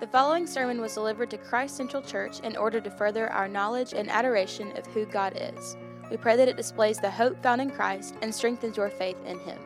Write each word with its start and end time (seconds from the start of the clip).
The 0.00 0.06
following 0.06 0.46
sermon 0.46 0.80
was 0.80 0.94
delivered 0.94 1.28
to 1.30 1.38
Christ 1.38 1.76
Central 1.76 2.00
Church 2.00 2.38
in 2.38 2.56
order 2.56 2.80
to 2.80 2.88
further 2.88 3.32
our 3.32 3.48
knowledge 3.48 3.94
and 3.94 4.08
adoration 4.08 4.70
of 4.76 4.86
who 4.86 5.04
God 5.04 5.36
is. 5.36 5.76
We 6.08 6.16
pray 6.16 6.36
that 6.36 6.46
it 6.46 6.56
displays 6.56 7.00
the 7.00 7.10
hope 7.10 7.42
found 7.42 7.60
in 7.60 7.68
Christ 7.68 8.14
and 8.22 8.32
strengthens 8.32 8.76
your 8.76 8.90
faith 8.90 9.16
in 9.26 9.40
Him. 9.40 9.58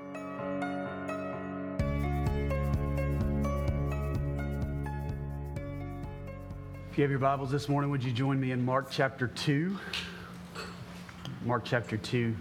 If 6.90 6.96
you 6.96 7.02
have 7.02 7.10
your 7.10 7.18
Bibles 7.18 7.50
this 7.50 7.68
morning, 7.68 7.90
would 7.90 8.02
you 8.02 8.10
join 8.10 8.40
me 8.40 8.52
in 8.52 8.64
Mark 8.64 8.86
chapter 8.90 9.26
2? 9.26 9.78
Mark 11.44 11.66
chapter 11.66 11.98
2. 11.98 12.34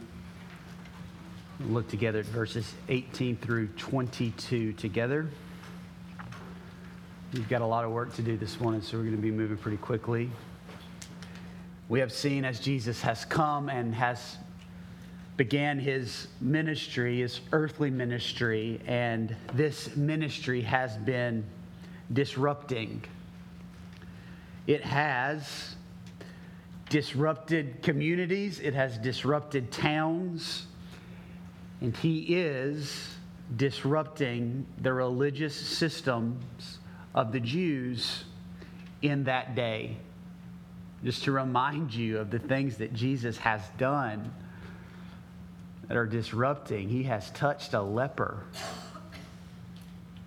We'll 1.59 1.67
look 1.67 1.89
together 1.89 2.19
at 2.19 2.25
verses 2.27 2.73
18 2.87 3.35
through 3.35 3.67
22 3.75 4.71
together. 4.73 5.27
We've 7.33 7.47
got 7.47 7.61
a 7.61 7.65
lot 7.65 7.85
of 7.85 7.91
work 7.91 8.13
to 8.15 8.21
do 8.21 8.35
this 8.35 8.59
morning, 8.59 8.81
so 8.81 8.97
we're 8.97 9.03
going 9.03 9.15
to 9.15 9.21
be 9.21 9.31
moving 9.31 9.55
pretty 9.55 9.77
quickly. 9.77 10.29
We 11.87 12.01
have 12.01 12.11
seen 12.11 12.43
as 12.43 12.59
Jesus 12.59 13.01
has 13.03 13.23
come 13.23 13.69
and 13.69 13.95
has 13.95 14.35
began 15.37 15.79
his 15.79 16.27
ministry, 16.41 17.19
his 17.19 17.39
earthly 17.53 17.89
ministry, 17.89 18.81
and 18.85 19.33
this 19.53 19.95
ministry 19.95 20.59
has 20.63 20.97
been 20.97 21.45
disrupting. 22.11 23.01
It 24.67 24.83
has 24.83 25.77
disrupted 26.89 27.81
communities, 27.81 28.59
it 28.59 28.73
has 28.73 28.97
disrupted 28.97 29.71
towns, 29.71 30.65
and 31.79 31.95
he 31.95 32.35
is 32.35 33.15
disrupting 33.55 34.65
the 34.81 34.91
religious 34.91 35.55
systems 35.55 36.79
of 37.13 37.31
the 37.31 37.39
Jews 37.39 38.23
in 39.01 39.25
that 39.25 39.55
day. 39.55 39.97
Just 41.03 41.23
to 41.23 41.31
remind 41.31 41.93
you 41.93 42.19
of 42.19 42.29
the 42.29 42.39
things 42.39 42.77
that 42.77 42.93
Jesus 42.93 43.37
has 43.37 43.61
done 43.77 44.31
that 45.87 45.97
are 45.97 46.05
disrupting. 46.05 46.89
He 46.89 47.03
has 47.03 47.31
touched 47.31 47.73
a 47.73 47.81
leper. 47.81 48.43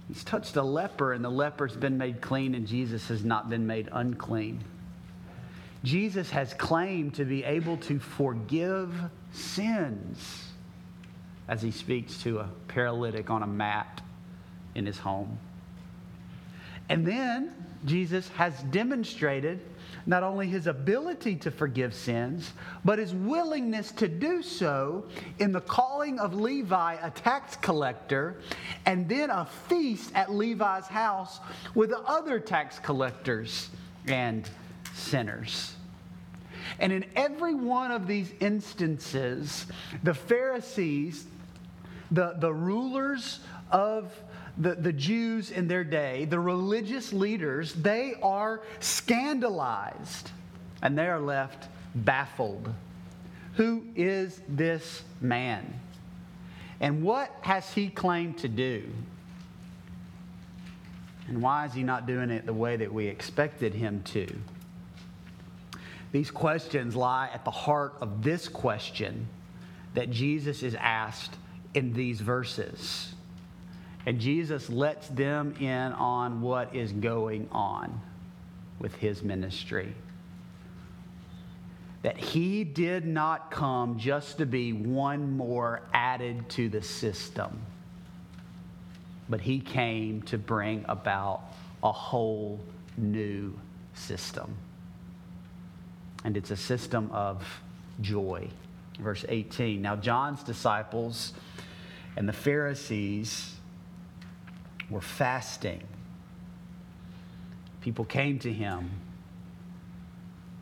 He's 0.08 0.24
touched 0.24 0.56
a 0.56 0.62
leper, 0.62 1.12
and 1.12 1.24
the 1.24 1.30
leper's 1.30 1.74
been 1.74 1.96
made 1.96 2.20
clean, 2.20 2.54
and 2.54 2.66
Jesus 2.66 3.08
has 3.08 3.24
not 3.24 3.48
been 3.48 3.66
made 3.66 3.88
unclean. 3.92 4.62
Jesus 5.82 6.30
has 6.30 6.52
claimed 6.54 7.14
to 7.14 7.24
be 7.24 7.44
able 7.44 7.76
to 7.78 7.98
forgive 7.98 8.92
sins 9.32 10.48
as 11.48 11.62
he 11.62 11.70
speaks 11.70 12.22
to 12.22 12.40
a 12.40 12.48
paralytic 12.68 13.30
on 13.30 13.42
a 13.42 13.46
mat 13.46 14.02
in 14.74 14.86
his 14.86 14.98
home. 14.98 15.38
And 16.88 17.06
then 17.06 17.54
Jesus 17.84 18.28
has 18.30 18.62
demonstrated 18.64 19.60
not 20.06 20.22
only 20.22 20.46
his 20.46 20.66
ability 20.66 21.36
to 21.36 21.50
forgive 21.50 21.94
sins, 21.94 22.52
but 22.84 22.98
his 22.98 23.14
willingness 23.14 23.90
to 23.92 24.08
do 24.08 24.42
so 24.42 25.04
in 25.38 25.52
the 25.52 25.60
calling 25.60 26.18
of 26.18 26.34
Levi, 26.34 26.96
a 27.02 27.10
tax 27.10 27.56
collector, 27.56 28.36
and 28.84 29.08
then 29.08 29.30
a 29.30 29.46
feast 29.68 30.12
at 30.14 30.30
Levi's 30.30 30.86
house 30.86 31.40
with 31.74 31.90
the 31.90 32.00
other 32.00 32.38
tax 32.38 32.78
collectors 32.78 33.70
and 34.06 34.48
sinners. 34.92 35.74
And 36.78 36.92
in 36.92 37.04
every 37.16 37.54
one 37.54 37.90
of 37.90 38.06
these 38.06 38.30
instances, 38.40 39.66
the 40.02 40.14
Pharisees, 40.14 41.26
the, 42.10 42.34
the 42.38 42.52
rulers 42.52 43.40
of 43.70 44.12
the, 44.56 44.74
the 44.74 44.92
Jews 44.92 45.50
in 45.50 45.66
their 45.66 45.84
day, 45.84 46.26
the 46.26 46.38
religious 46.38 47.12
leaders, 47.12 47.72
they 47.72 48.14
are 48.22 48.60
scandalized 48.80 50.30
and 50.82 50.96
they 50.96 51.06
are 51.08 51.20
left 51.20 51.68
baffled. 51.94 52.72
Who 53.54 53.84
is 53.96 54.40
this 54.48 55.02
man? 55.20 55.80
And 56.80 57.02
what 57.02 57.30
has 57.40 57.72
he 57.72 57.88
claimed 57.88 58.38
to 58.38 58.48
do? 58.48 58.84
And 61.28 61.40
why 61.40 61.64
is 61.64 61.72
he 61.72 61.82
not 61.82 62.06
doing 62.06 62.30
it 62.30 62.46
the 62.46 62.52
way 62.52 62.76
that 62.76 62.92
we 62.92 63.06
expected 63.06 63.74
him 63.74 64.02
to? 64.06 64.26
These 66.12 66.30
questions 66.30 66.94
lie 66.94 67.30
at 67.32 67.44
the 67.44 67.50
heart 67.50 67.94
of 68.00 68.22
this 68.22 68.48
question 68.48 69.26
that 69.94 70.10
Jesus 70.10 70.62
is 70.62 70.74
asked 70.76 71.36
in 71.72 71.92
these 71.92 72.20
verses. 72.20 73.13
And 74.06 74.20
Jesus 74.20 74.68
lets 74.68 75.08
them 75.08 75.54
in 75.60 75.92
on 75.92 76.42
what 76.42 76.74
is 76.74 76.92
going 76.92 77.48
on 77.50 78.00
with 78.78 78.94
his 78.96 79.22
ministry. 79.22 79.94
That 82.02 82.18
he 82.18 82.64
did 82.64 83.06
not 83.06 83.50
come 83.50 83.98
just 83.98 84.38
to 84.38 84.46
be 84.46 84.74
one 84.74 85.36
more 85.36 85.80
added 85.94 86.50
to 86.50 86.68
the 86.68 86.82
system, 86.82 87.62
but 89.28 89.40
he 89.40 89.58
came 89.58 90.20
to 90.22 90.36
bring 90.36 90.84
about 90.86 91.40
a 91.82 91.92
whole 91.92 92.60
new 92.98 93.58
system. 93.94 94.54
And 96.24 96.36
it's 96.36 96.50
a 96.50 96.56
system 96.56 97.10
of 97.10 97.42
joy. 98.02 98.48
Verse 99.00 99.24
18. 99.28 99.80
Now, 99.80 99.96
John's 99.96 100.42
disciples 100.42 101.32
and 102.16 102.28
the 102.28 102.32
Pharisees 102.34 103.53
were 104.90 105.00
fasting. 105.00 105.82
People 107.80 108.04
came 108.04 108.38
to 108.40 108.52
him. 108.52 108.90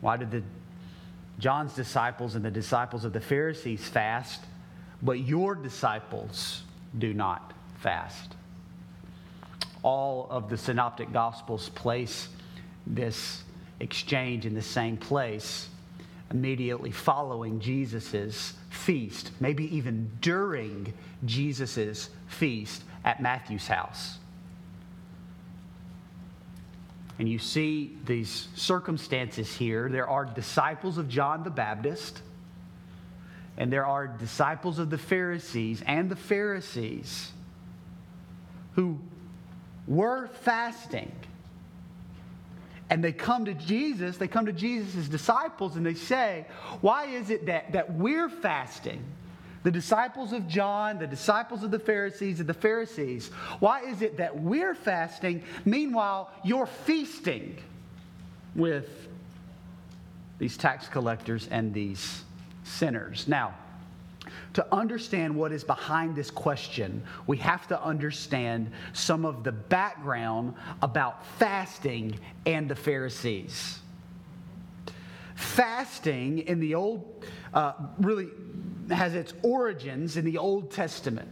Why 0.01 0.17
did 0.17 0.31
the 0.31 0.43
John's 1.39 1.73
disciples 1.73 2.35
and 2.35 2.43
the 2.43 2.51
disciples 2.51 3.05
of 3.05 3.13
the 3.13 3.21
Pharisees 3.21 3.87
fast, 3.87 4.43
but 5.01 5.19
your 5.19 5.55
disciples 5.55 6.63
do 6.97 7.13
not 7.13 7.53
fast? 7.79 8.35
All 9.81 10.27
of 10.29 10.49
the 10.49 10.57
synoptic 10.57 11.11
gospels 11.11 11.69
place 11.69 12.29
this 12.85 13.43
exchange 13.79 14.45
in 14.45 14.53
the 14.53 14.61
same 14.61 14.97
place 14.97 15.69
immediately 16.31 16.91
following 16.91 17.59
Jesus' 17.59 18.53
feast, 18.69 19.31
maybe 19.39 19.73
even 19.75 20.09
during 20.19 20.93
Jesus' 21.25 22.09
feast 22.27 22.83
at 23.03 23.21
Matthew's 23.21 23.67
house. 23.67 24.17
And 27.19 27.29
you 27.29 27.37
see 27.39 27.95
these 28.05 28.47
circumstances 28.55 29.53
here. 29.53 29.87
There 29.89 30.07
are 30.07 30.25
disciples 30.25 30.97
of 30.97 31.07
John 31.09 31.43
the 31.43 31.49
Baptist, 31.49 32.21
and 33.57 33.71
there 33.71 33.85
are 33.85 34.07
disciples 34.07 34.79
of 34.79 34.89
the 34.89 34.97
Pharisees 34.97 35.83
and 35.85 36.09
the 36.09 36.15
Pharisees 36.15 37.31
who 38.73 38.99
were 39.87 40.27
fasting. 40.41 41.11
And 42.89 43.03
they 43.03 43.11
come 43.11 43.45
to 43.45 43.53
Jesus, 43.53 44.17
they 44.17 44.27
come 44.27 44.45
to 44.47 44.53
Jesus' 44.53 45.07
disciples, 45.07 45.75
and 45.75 45.85
they 45.85 45.93
say, 45.93 46.45
Why 46.81 47.05
is 47.05 47.29
it 47.29 47.45
that, 47.45 47.71
that 47.73 47.93
we're 47.93 48.29
fasting? 48.29 49.03
The 49.63 49.71
disciples 49.71 50.33
of 50.33 50.47
John, 50.47 50.99
the 50.99 51.07
disciples 51.07 51.63
of 51.63 51.71
the 51.71 51.79
Pharisees, 51.79 52.39
and 52.39 52.47
the 52.47 52.53
Pharisees. 52.53 53.29
Why 53.59 53.81
is 53.81 54.01
it 54.01 54.17
that 54.17 54.37
we're 54.37 54.75
fasting? 54.75 55.43
Meanwhile, 55.65 56.31
you're 56.43 56.67
feasting 56.67 57.57
with 58.55 59.07
these 60.37 60.57
tax 60.57 60.87
collectors 60.87 61.47
and 61.49 61.73
these 61.73 62.23
sinners. 62.65 63.27
Now, 63.27 63.55
to 64.53 64.65
understand 64.73 65.35
what 65.35 65.51
is 65.51 65.63
behind 65.63 66.15
this 66.15 66.29
question, 66.29 67.03
we 67.25 67.37
have 67.37 67.67
to 67.67 67.81
understand 67.81 68.71
some 68.91 69.25
of 69.25 69.43
the 69.43 69.51
background 69.51 70.53
about 70.81 71.25
fasting 71.37 72.19
and 72.45 72.69
the 72.69 72.75
Pharisees. 72.75 73.79
Fasting 75.35 76.39
in 76.39 76.59
the 76.59 76.75
old, 76.75 77.25
uh, 77.53 77.73
really 77.99 78.27
has 78.89 79.15
its 79.15 79.33
origins 79.41 80.17
in 80.17 80.25
the 80.25 80.37
Old 80.37 80.71
Testament. 80.71 81.29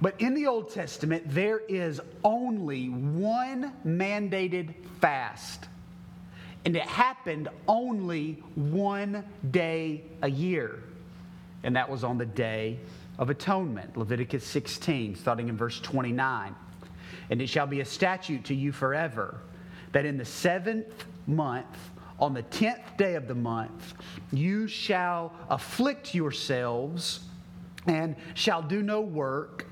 But 0.00 0.20
in 0.20 0.34
the 0.34 0.46
Old 0.46 0.72
Testament, 0.72 1.24
there 1.26 1.60
is 1.68 2.00
only 2.24 2.88
one 2.88 3.72
mandated 3.86 4.74
fast. 5.00 5.66
And 6.64 6.76
it 6.76 6.82
happened 6.82 7.48
only 7.68 8.42
one 8.54 9.24
day 9.50 10.04
a 10.22 10.30
year. 10.30 10.82
And 11.62 11.76
that 11.76 11.88
was 11.88 12.04
on 12.04 12.18
the 12.18 12.26
Day 12.26 12.78
of 13.18 13.28
Atonement, 13.28 13.96
Leviticus 13.96 14.44
16, 14.46 15.16
starting 15.16 15.48
in 15.48 15.56
verse 15.56 15.80
29. 15.80 16.54
And 17.28 17.42
it 17.42 17.48
shall 17.48 17.66
be 17.66 17.80
a 17.80 17.84
statute 17.84 18.44
to 18.46 18.54
you 18.54 18.72
forever 18.72 19.38
that 19.92 20.06
in 20.06 20.16
the 20.16 20.24
seventh 20.24 21.04
month, 21.26 21.90
on 22.20 22.34
the 22.34 22.42
tenth 22.42 22.96
day 22.96 23.14
of 23.14 23.26
the 23.26 23.34
month, 23.34 23.94
you 24.32 24.68
shall 24.68 25.32
afflict 25.48 26.14
yourselves 26.14 27.20
and 27.86 28.14
shall 28.34 28.62
do 28.62 28.82
no 28.82 29.00
work 29.00 29.66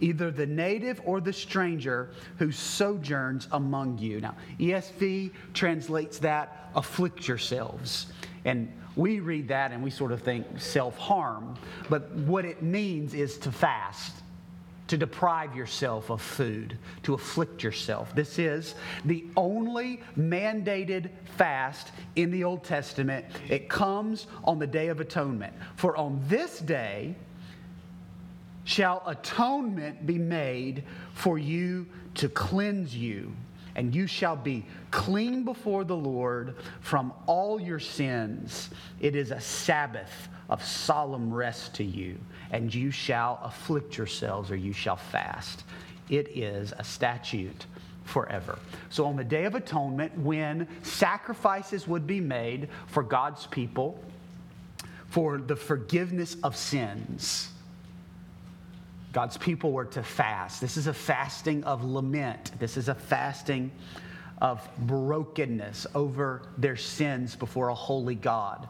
either 0.00 0.30
the 0.30 0.46
native 0.46 1.00
or 1.04 1.20
the 1.20 1.32
stranger 1.32 2.10
who 2.38 2.50
sojourns 2.52 3.48
among 3.52 3.98
you. 3.98 4.20
Now, 4.20 4.34
ESV 4.58 5.32
translates 5.52 6.18
that 6.18 6.70
afflict 6.74 7.26
yourselves. 7.26 8.06
And 8.44 8.72
we 8.96 9.20
read 9.20 9.48
that 9.48 9.72
and 9.72 9.82
we 9.82 9.90
sort 9.90 10.12
of 10.12 10.22
think 10.22 10.46
self 10.60 10.96
harm, 10.98 11.56
but 11.88 12.12
what 12.12 12.44
it 12.44 12.62
means 12.62 13.14
is 13.14 13.38
to 13.38 13.52
fast 13.52 14.23
to 14.86 14.98
deprive 14.98 15.56
yourself 15.56 16.10
of 16.10 16.20
food, 16.20 16.78
to 17.02 17.14
afflict 17.14 17.62
yourself. 17.62 18.14
This 18.14 18.38
is 18.38 18.74
the 19.04 19.24
only 19.36 20.02
mandated 20.18 21.10
fast 21.36 21.90
in 22.16 22.30
the 22.30 22.44
Old 22.44 22.64
Testament. 22.64 23.24
It 23.48 23.68
comes 23.68 24.26
on 24.44 24.58
the 24.58 24.66
Day 24.66 24.88
of 24.88 25.00
Atonement. 25.00 25.54
For 25.76 25.96
on 25.96 26.22
this 26.28 26.58
day 26.58 27.14
shall 28.64 29.02
atonement 29.06 30.06
be 30.06 30.18
made 30.18 30.84
for 31.14 31.38
you 31.38 31.86
to 32.16 32.28
cleanse 32.28 32.94
you, 32.94 33.32
and 33.76 33.94
you 33.94 34.06
shall 34.06 34.36
be 34.36 34.64
clean 34.90 35.44
before 35.44 35.84
the 35.84 35.96
Lord 35.96 36.54
from 36.80 37.12
all 37.26 37.60
your 37.60 37.80
sins. 37.80 38.70
It 39.00 39.16
is 39.16 39.30
a 39.30 39.40
Sabbath 39.40 40.28
of 40.48 40.62
solemn 40.64 41.32
rest 41.32 41.74
to 41.74 41.84
you, 41.84 42.18
and 42.54 42.72
you 42.72 42.92
shall 42.92 43.40
afflict 43.42 43.98
yourselves 43.98 44.48
or 44.48 44.54
you 44.54 44.72
shall 44.72 44.94
fast. 44.94 45.64
It 46.08 46.28
is 46.38 46.72
a 46.78 46.84
statute 46.84 47.66
forever. 48.04 48.60
So, 48.90 49.06
on 49.06 49.16
the 49.16 49.24
Day 49.24 49.44
of 49.44 49.56
Atonement, 49.56 50.16
when 50.16 50.68
sacrifices 50.84 51.88
would 51.88 52.06
be 52.06 52.20
made 52.20 52.68
for 52.86 53.02
God's 53.02 53.48
people 53.48 54.00
for 55.08 55.38
the 55.38 55.56
forgiveness 55.56 56.36
of 56.44 56.56
sins, 56.56 57.48
God's 59.12 59.36
people 59.36 59.72
were 59.72 59.86
to 59.86 60.04
fast. 60.04 60.60
This 60.60 60.76
is 60.76 60.86
a 60.86 60.94
fasting 60.94 61.64
of 61.64 61.82
lament. 61.82 62.52
This 62.60 62.76
is 62.76 62.88
a 62.88 62.94
fasting 62.94 63.72
of 64.40 64.68
brokenness 64.78 65.88
over 65.92 66.42
their 66.56 66.76
sins 66.76 67.34
before 67.34 67.70
a 67.70 67.74
holy 67.74 68.14
God. 68.14 68.68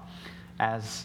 As 0.58 1.04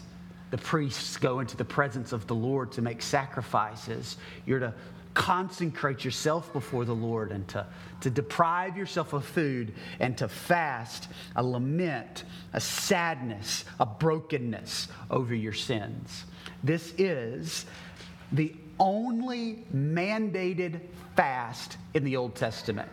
the 0.50 0.58
priests 0.58 1.16
go 1.16 1.40
into 1.40 1.56
the 1.56 1.64
presence 1.64 2.12
of 2.12 2.26
the 2.26 2.34
Lord 2.34 2.72
to 2.72 2.82
make 2.82 3.02
sacrifices. 3.02 4.16
You're 4.46 4.60
to 4.60 4.74
consecrate 5.14 6.04
yourself 6.04 6.52
before 6.52 6.84
the 6.84 6.94
Lord 6.94 7.32
and 7.32 7.46
to, 7.48 7.66
to 8.00 8.10
deprive 8.10 8.76
yourself 8.76 9.12
of 9.12 9.24
food 9.24 9.72
and 9.98 10.16
to 10.18 10.28
fast 10.28 11.08
a 11.36 11.42
lament, 11.42 12.24
a 12.52 12.60
sadness, 12.60 13.64
a 13.78 13.86
brokenness 13.86 14.88
over 15.10 15.34
your 15.34 15.52
sins. 15.52 16.24
This 16.62 16.94
is 16.98 17.66
the 18.32 18.54
only 18.78 19.64
mandated 19.74 20.80
fast 21.16 21.76
in 21.94 22.04
the 22.04 22.16
Old 22.16 22.34
Testament. 22.34 22.88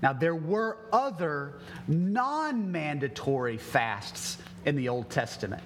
Now, 0.00 0.12
there 0.12 0.34
were 0.34 0.78
other 0.92 1.60
non 1.86 2.72
mandatory 2.72 3.56
fasts 3.56 4.38
in 4.64 4.74
the 4.76 4.88
Old 4.88 5.10
Testament. 5.10 5.62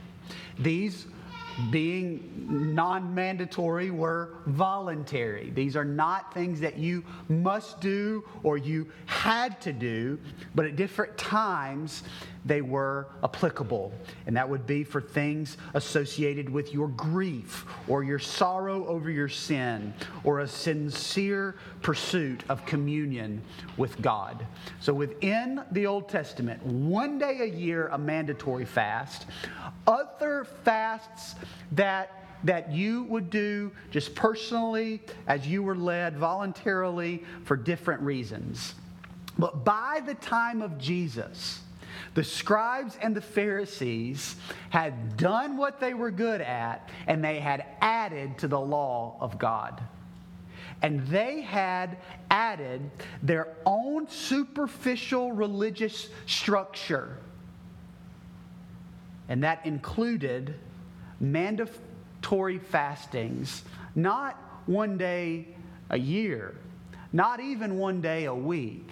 These 0.59 1.07
being 1.71 2.75
non 2.75 3.15
mandatory 3.15 3.91
were 3.91 4.35
voluntary. 4.47 5.51
These 5.51 5.75
are 5.77 5.85
not 5.85 6.35
things 6.35 6.61
that 6.61 6.77
you 6.77 7.03
must 7.29 7.81
do 7.81 8.25
or 8.43 8.59
you 8.59 8.89
had 9.07 9.61
to 9.63 9.73
do, 9.73 10.19
but 10.55 10.67
at 10.67 10.77
different 10.77 11.17
times 11.17 12.03
they 12.47 12.63
were 12.63 13.09
applicable. 13.25 13.93
And 14.27 14.37
that 14.37 14.49
would 14.49 14.67
be 14.67 14.85
for 14.85 15.01
things 15.01 15.57
associated 15.75 16.49
with 16.49 16.73
your 16.73 16.89
grief 16.89 17.67
or 17.89 18.05
your 18.05 18.21
sorrow 18.21 18.87
over 18.87 19.11
your 19.11 19.29
sin 19.29 19.93
or 20.25 20.41
a 20.41 20.49
sincere 20.49 21.57
pursuit 21.83 22.45
of 22.49 22.65
communion 22.65 23.43
with 23.77 24.01
God. 24.01 24.47
So 24.81 24.95
within 24.95 25.63
the 25.73 25.87
Old 25.87 26.09
Testament, 26.09 26.65
one 26.65 27.19
day 27.19 27.41
a 27.41 27.47
year, 27.47 27.89
a 27.89 27.99
mandatory 27.99 28.65
fast, 28.65 29.27
other 29.87 30.47
fasts 30.65 31.35
that 31.73 32.23
that 32.45 32.71
you 32.71 33.05
would 33.05 33.31
do 33.31 33.73
just 33.91 34.15
personally 34.15 35.03
as 35.27 35.47
you 35.47 35.63
were 35.63 35.75
led 35.75 36.17
voluntarily 36.17 37.25
for 37.45 37.57
different 37.57 38.01
reasons. 38.03 38.75
But 39.39 39.65
by 39.65 40.03
the 40.07 40.15
time 40.15 40.63
of 40.63 40.79
Jesus, 40.79 41.61
the 42.17 42.25
scribes 42.25 42.97
and 43.03 43.15
the 43.15 43.21
Pharisees 43.21 44.37
had 44.71 45.19
done 45.19 45.59
what 45.59 45.81
they 45.81 45.93
were 45.93 46.11
good 46.11 46.41
at, 46.41 46.89
and 47.07 47.23
they 47.23 47.39
had 47.39 47.67
added 47.83 48.39
to 48.39 48.49
the 48.49 48.59
law 48.59 49.19
of 49.21 49.39
God. 49.39 49.83
And 50.81 51.07
they 51.09 51.43
had 51.43 51.99
added 52.31 52.91
their 53.23 53.49
own 53.67 54.09
superficial 54.09 55.33
religious 55.33 56.09
structure. 56.25 57.19
And 59.29 59.45
that 59.45 59.67
included 59.67 60.55
mandatory 61.21 62.59
fastings, 62.59 63.63
not 63.95 64.41
one 64.65 64.97
day 64.97 65.49
a 65.91 65.99
year, 65.99 66.55
not 67.13 67.41
even 67.41 67.77
one 67.77 68.01
day 68.01 68.25
a 68.25 68.35
week, 68.35 68.89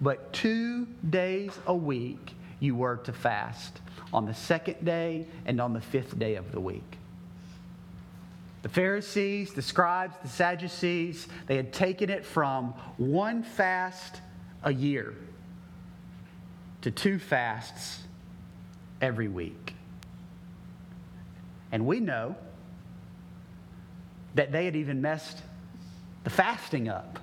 but 0.00 0.32
two 0.32 0.86
days 1.10 1.50
a 1.66 1.74
week 1.74 2.34
you 2.60 2.76
were 2.76 2.96
to 2.98 3.12
fast 3.12 3.80
on 4.12 4.26
the 4.26 4.34
second 4.34 4.84
day 4.84 5.26
and 5.46 5.60
on 5.60 5.72
the 5.72 5.80
fifth 5.80 6.18
day 6.18 6.36
of 6.36 6.52
the 6.52 6.60
week. 6.60 6.98
The 8.62 8.68
Pharisees, 8.68 9.54
the 9.54 9.62
scribes, 9.62 10.14
the 10.22 10.28
Sadducees, 10.28 11.26
they 11.46 11.56
had 11.56 11.72
taken 11.72 12.10
it 12.10 12.24
from 12.24 12.74
one 12.98 13.42
fast 13.42 14.20
a 14.62 14.72
year 14.72 15.14
to 16.82 16.90
two 16.90 17.18
fasts 17.18 18.02
every 19.00 19.28
week. 19.28 19.74
And 21.72 21.86
we 21.86 22.00
know 22.00 22.36
that 24.34 24.52
they 24.52 24.66
had 24.66 24.76
even 24.76 25.00
messed 25.00 25.38
the 26.24 26.30
fasting 26.30 26.88
up 26.88 27.18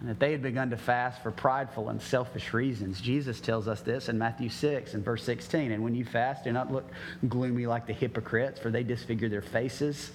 and 0.00 0.08
that 0.08 0.20
they 0.20 0.30
had 0.30 0.42
begun 0.42 0.70
to 0.70 0.76
fast 0.76 1.22
for 1.22 1.32
prideful 1.32 1.88
and 1.88 2.00
selfish 2.00 2.54
reasons. 2.54 3.00
Jesus 3.00 3.40
tells 3.40 3.66
us 3.66 3.80
this 3.80 4.08
in 4.08 4.16
Matthew 4.16 4.48
6 4.48 4.94
and 4.94 5.04
verse 5.04 5.24
16. 5.24 5.72
And 5.72 5.82
when 5.82 5.94
you 5.94 6.04
fast, 6.04 6.44
do 6.44 6.52
not 6.52 6.72
look 6.72 6.88
gloomy 7.28 7.66
like 7.66 7.86
the 7.86 7.92
hypocrites, 7.92 8.60
for 8.60 8.70
they 8.70 8.84
disfigure 8.84 9.28
their 9.28 9.42
faces, 9.42 10.12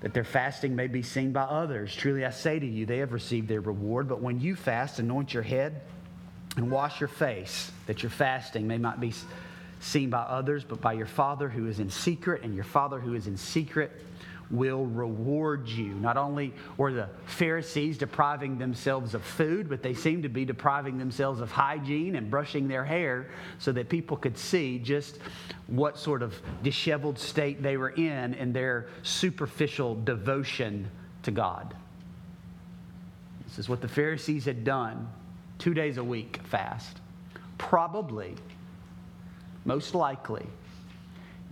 that 0.00 0.14
their 0.14 0.24
fasting 0.24 0.74
may 0.74 0.86
be 0.86 1.02
seen 1.02 1.32
by 1.32 1.42
others. 1.42 1.94
Truly 1.94 2.24
I 2.24 2.30
say 2.30 2.58
to 2.58 2.66
you, 2.66 2.86
they 2.86 2.98
have 2.98 3.12
received 3.12 3.46
their 3.46 3.60
reward. 3.60 4.08
But 4.08 4.22
when 4.22 4.40
you 4.40 4.56
fast, 4.56 4.98
anoint 4.98 5.34
your 5.34 5.42
head 5.42 5.82
and 6.56 6.70
wash 6.70 6.98
your 6.98 7.08
face, 7.08 7.70
that 7.86 8.02
your 8.02 8.10
fasting 8.10 8.66
may 8.66 8.78
not 8.78 9.00
be 9.00 9.12
seen 9.80 10.08
by 10.08 10.20
others, 10.20 10.64
but 10.64 10.80
by 10.80 10.94
your 10.94 11.06
Father 11.06 11.48
who 11.48 11.66
is 11.66 11.78
in 11.78 11.90
secret, 11.90 12.42
and 12.42 12.54
your 12.54 12.64
Father 12.64 12.98
who 12.98 13.14
is 13.14 13.26
in 13.26 13.36
secret 13.36 13.92
will 14.52 14.84
reward 14.84 15.66
you. 15.66 15.94
Not 15.94 16.16
only 16.16 16.52
were 16.76 16.92
the 16.92 17.08
Pharisees 17.24 17.96
depriving 17.96 18.58
themselves 18.58 19.14
of 19.14 19.24
food, 19.24 19.68
but 19.68 19.82
they 19.82 19.94
seemed 19.94 20.22
to 20.24 20.28
be 20.28 20.44
depriving 20.44 20.98
themselves 20.98 21.40
of 21.40 21.50
hygiene 21.50 22.16
and 22.16 22.30
brushing 22.30 22.68
their 22.68 22.84
hair 22.84 23.30
so 23.58 23.72
that 23.72 23.88
people 23.88 24.16
could 24.16 24.36
see 24.36 24.78
just 24.78 25.18
what 25.68 25.98
sort 25.98 26.22
of 26.22 26.38
disheveled 26.62 27.18
state 27.18 27.62
they 27.62 27.78
were 27.78 27.90
in 27.90 28.34
in 28.34 28.52
their 28.52 28.88
superficial 29.02 29.94
devotion 30.02 30.88
to 31.22 31.30
God. 31.30 31.74
This 33.48 33.58
is 33.58 33.68
what 33.68 33.80
the 33.80 33.88
Pharisees 33.88 34.44
had 34.44 34.64
done 34.64 35.08
two 35.58 35.72
days 35.72 35.96
a 35.96 36.04
week 36.04 36.40
fast. 36.44 37.00
Probably, 37.56 38.34
most 39.64 39.94
likely, 39.94 40.46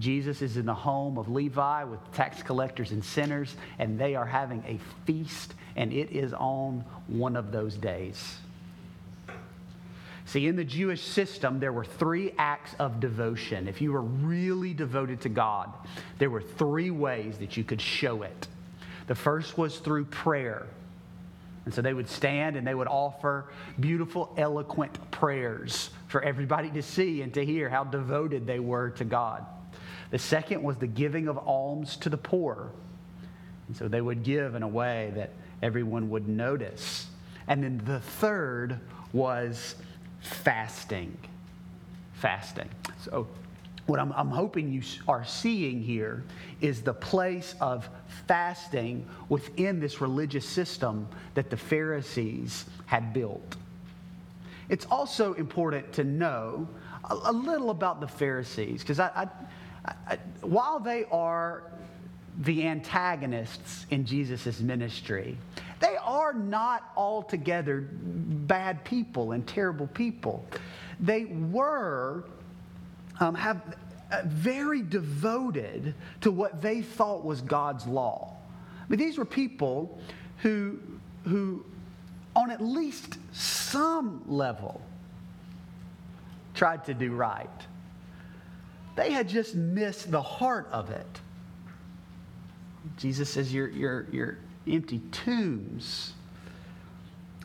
Jesus 0.00 0.42
is 0.42 0.56
in 0.56 0.66
the 0.66 0.74
home 0.74 1.18
of 1.18 1.28
Levi 1.28 1.84
with 1.84 2.00
tax 2.12 2.42
collectors 2.42 2.90
and 2.90 3.04
sinners, 3.04 3.54
and 3.78 3.98
they 3.98 4.14
are 4.14 4.26
having 4.26 4.64
a 4.66 4.78
feast, 5.06 5.54
and 5.76 5.92
it 5.92 6.10
is 6.10 6.32
on 6.32 6.84
one 7.06 7.36
of 7.36 7.52
those 7.52 7.76
days. 7.76 8.38
See, 10.24 10.46
in 10.46 10.54
the 10.54 10.64
Jewish 10.64 11.02
system, 11.02 11.58
there 11.58 11.72
were 11.72 11.84
three 11.84 12.32
acts 12.38 12.74
of 12.78 13.00
devotion. 13.00 13.66
If 13.66 13.80
you 13.80 13.92
were 13.92 14.02
really 14.02 14.72
devoted 14.72 15.20
to 15.22 15.28
God, 15.28 15.72
there 16.18 16.30
were 16.30 16.42
three 16.42 16.90
ways 16.90 17.38
that 17.38 17.56
you 17.56 17.64
could 17.64 17.80
show 17.80 18.22
it. 18.22 18.46
The 19.08 19.16
first 19.16 19.58
was 19.58 19.78
through 19.78 20.04
prayer. 20.04 20.66
And 21.64 21.74
so 21.74 21.82
they 21.82 21.94
would 21.94 22.08
stand 22.08 22.56
and 22.56 22.64
they 22.64 22.74
would 22.74 22.86
offer 22.86 23.46
beautiful, 23.80 24.32
eloquent 24.36 25.10
prayers 25.10 25.90
for 26.06 26.22
everybody 26.22 26.70
to 26.70 26.82
see 26.82 27.22
and 27.22 27.34
to 27.34 27.44
hear 27.44 27.68
how 27.68 27.84
devoted 27.84 28.46
they 28.46 28.60
were 28.60 28.90
to 28.90 29.04
God. 29.04 29.44
The 30.10 30.18
second 30.18 30.62
was 30.62 30.76
the 30.76 30.86
giving 30.86 31.28
of 31.28 31.38
alms 31.38 31.96
to 31.98 32.08
the 32.08 32.16
poor. 32.16 32.70
And 33.68 33.76
so 33.76 33.88
they 33.88 34.00
would 34.00 34.24
give 34.24 34.54
in 34.54 34.62
a 34.62 34.68
way 34.68 35.12
that 35.14 35.30
everyone 35.62 36.10
would 36.10 36.28
notice. 36.28 37.06
And 37.46 37.62
then 37.62 37.80
the 37.84 38.00
third 38.00 38.80
was 39.12 39.76
fasting. 40.20 41.16
Fasting. 42.14 42.68
So 43.00 43.28
what 43.86 43.98
I'm, 43.98 44.12
I'm, 44.12 44.30
hoping 44.30 44.72
you 44.72 44.82
are 45.08 45.24
seeing 45.24 45.82
here 45.82 46.22
is 46.60 46.82
the 46.82 46.94
place 46.94 47.54
of 47.60 47.88
fasting 48.26 49.06
within 49.28 49.80
this 49.80 50.00
religious 50.00 50.48
system 50.48 51.08
that 51.34 51.50
the 51.50 51.56
Pharisees 51.56 52.66
had 52.86 53.12
built. 53.12 53.56
It's 54.68 54.86
also 54.86 55.32
important 55.34 55.92
to 55.94 56.04
know 56.04 56.68
a, 57.08 57.16
a 57.24 57.32
little 57.32 57.70
about 57.70 58.00
the 58.00 58.06
Pharisees, 58.06 58.82
because 58.82 59.00
I, 59.00 59.08
I, 59.08 59.22
I, 59.22 59.28
while 60.40 60.78
they 60.78 61.04
are 61.10 61.64
the 62.38 62.66
antagonists 62.66 63.86
in 63.90 64.04
Jesus' 64.04 64.60
ministry, 64.60 65.36
they 65.80 65.96
are 66.02 66.32
not 66.32 66.90
altogether 66.96 67.88
bad 67.92 68.84
people 68.84 69.32
and 69.32 69.46
terrible 69.46 69.86
people. 69.88 70.44
They 71.00 71.24
were 71.24 72.24
um, 73.20 73.34
have 73.34 73.76
uh, 74.10 74.22
very 74.24 74.82
devoted 74.82 75.94
to 76.22 76.30
what 76.30 76.60
they 76.60 76.82
thought 76.82 77.24
was 77.24 77.42
God's 77.42 77.86
law. 77.86 78.34
I 78.80 78.84
mean, 78.88 78.98
these 78.98 79.18
were 79.18 79.24
people 79.24 80.00
who, 80.38 80.78
who, 81.24 81.64
on 82.34 82.50
at 82.50 82.62
least 82.62 83.18
some 83.32 84.22
level, 84.26 84.80
tried 86.54 86.84
to 86.86 86.94
do 86.94 87.12
right. 87.12 87.48
They 88.96 89.12
had 89.12 89.28
just 89.28 89.54
missed 89.54 90.10
the 90.10 90.22
heart 90.22 90.68
of 90.72 90.90
it. 90.90 91.20
Jesus 92.96 93.28
says, 93.30 93.52
You're, 93.52 93.68
you're, 93.68 94.06
you're 94.10 94.38
empty 94.66 95.00
tombs. 95.12 96.14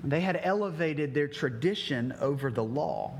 They 0.04 0.22
had 0.22 0.40
elevated 0.44 1.14
their 1.14 1.28
tradition 1.28 2.14
over 2.20 2.52
the 2.52 2.64
law. 2.64 3.20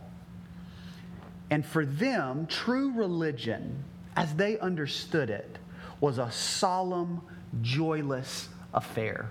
And 1.50 1.66
for 1.66 1.86
them, 1.86 2.48
true 2.48 2.92
religion, 2.92 3.84
as 4.16 4.34
they 4.36 4.60
understood 4.60 5.30
it, 5.30 5.58
was 6.00 6.18
a 6.18 6.30
solemn, 6.32 7.22
joyless 7.62 8.50
affair. 8.74 9.30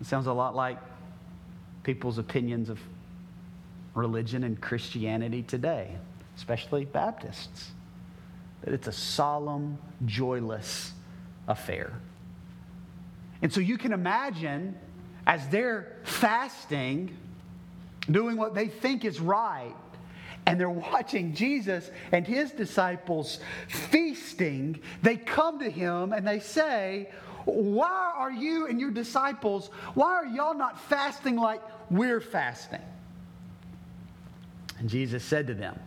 It 0.00 0.06
sounds 0.06 0.26
a 0.26 0.32
lot 0.32 0.56
like 0.56 0.78
people's 1.82 2.18
opinions 2.18 2.68
of 2.68 2.80
religion 3.94 4.44
and 4.44 4.60
Christianity 4.60 5.42
today, 5.42 5.96
especially 6.40 6.86
Baptists. 6.86 7.72
That 8.62 8.72
it's 8.72 8.88
a 8.88 8.92
solemn, 8.92 9.76
joyless 10.06 10.92
affair. 11.46 11.92
And 13.42 13.52
so 13.52 13.60
you 13.60 13.76
can 13.76 13.92
imagine 13.92 14.74
as 15.26 15.46
they're 15.48 15.98
fasting, 16.02 17.14
doing 18.10 18.38
what 18.38 18.54
they 18.54 18.68
think 18.68 19.04
is 19.04 19.20
right, 19.20 19.74
and 20.46 20.58
they're 20.58 20.70
watching 20.70 21.34
Jesus 21.34 21.90
and 22.10 22.26
his 22.26 22.52
disciples 22.52 23.40
feasting, 23.68 24.80
they 25.02 25.16
come 25.16 25.58
to 25.58 25.70
him 25.70 26.14
and 26.14 26.26
they 26.26 26.40
say, 26.40 27.10
Why 27.44 28.12
are 28.16 28.32
you 28.32 28.66
and 28.66 28.80
your 28.80 28.90
disciples, 28.90 29.68
why 29.92 30.14
are 30.14 30.26
y'all 30.26 30.54
not 30.54 30.80
fasting 30.88 31.36
like 31.36 31.60
we're 31.90 32.22
fasting? 32.22 32.80
And 34.78 34.88
Jesus 34.88 35.22
said 35.22 35.46
to 35.48 35.54
them, 35.54 35.78